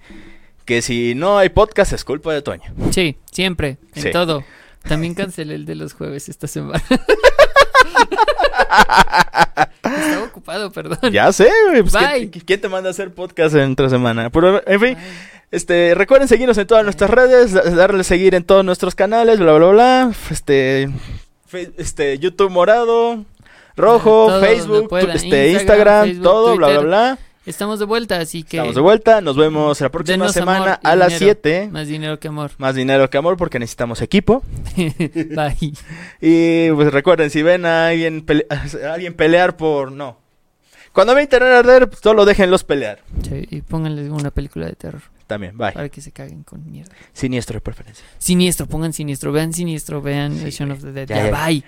[0.64, 2.64] que si no hay podcast es culpa de Toño.
[2.90, 4.10] Sí, siempre, en Sí.
[4.10, 4.42] todo.
[4.88, 6.82] También cancelé el de los jueves esta semana.
[9.84, 11.12] Estaba ocupado, perdón.
[11.12, 12.30] Ya sé, güey, pues, Bye.
[12.30, 14.30] ¿quién, quién te manda a hacer podcast en otra semana?
[14.30, 14.96] Pero, en fin,
[15.50, 19.52] este, recuerden seguirnos en todas nuestras redes, da- darle seguir en todos nuestros canales, bla,
[19.54, 20.12] bla, bla.
[20.30, 20.88] Este,
[21.46, 23.24] fe- este YouTube morado,
[23.76, 27.16] rojo, Todo Facebook, tu- este, Instagram, Facebook, todo, bla, bla, Twitter.
[27.16, 30.80] bye Estamos de vuelta, así que Estamos de vuelta, nos vemos la próxima Denos semana
[30.82, 31.38] a las dinero.
[31.42, 31.68] 7.
[31.70, 32.50] más dinero que amor.
[32.58, 34.42] Más dinero que amor porque necesitamos equipo.
[34.76, 35.72] Bye.
[36.20, 39.92] Y pues recuerden, si ven a alguien, pele- a alguien pelear por...
[39.92, 40.18] No.
[40.92, 42.98] Cuando ven tener arder, pues, solo déjenlos pelear.
[43.22, 45.72] Sí, y pónganle una película de terror También, bye.
[45.72, 46.94] para que se caguen con mierda.
[47.12, 48.04] Siniestro de preferencia.
[48.18, 50.70] Siniestro, pongan siniestro, vean siniestro, vean Sí, güey.
[50.70, 51.08] of the Dead.
[51.08, 51.46] Ya, Ya, ya.
[51.46, 51.64] bye.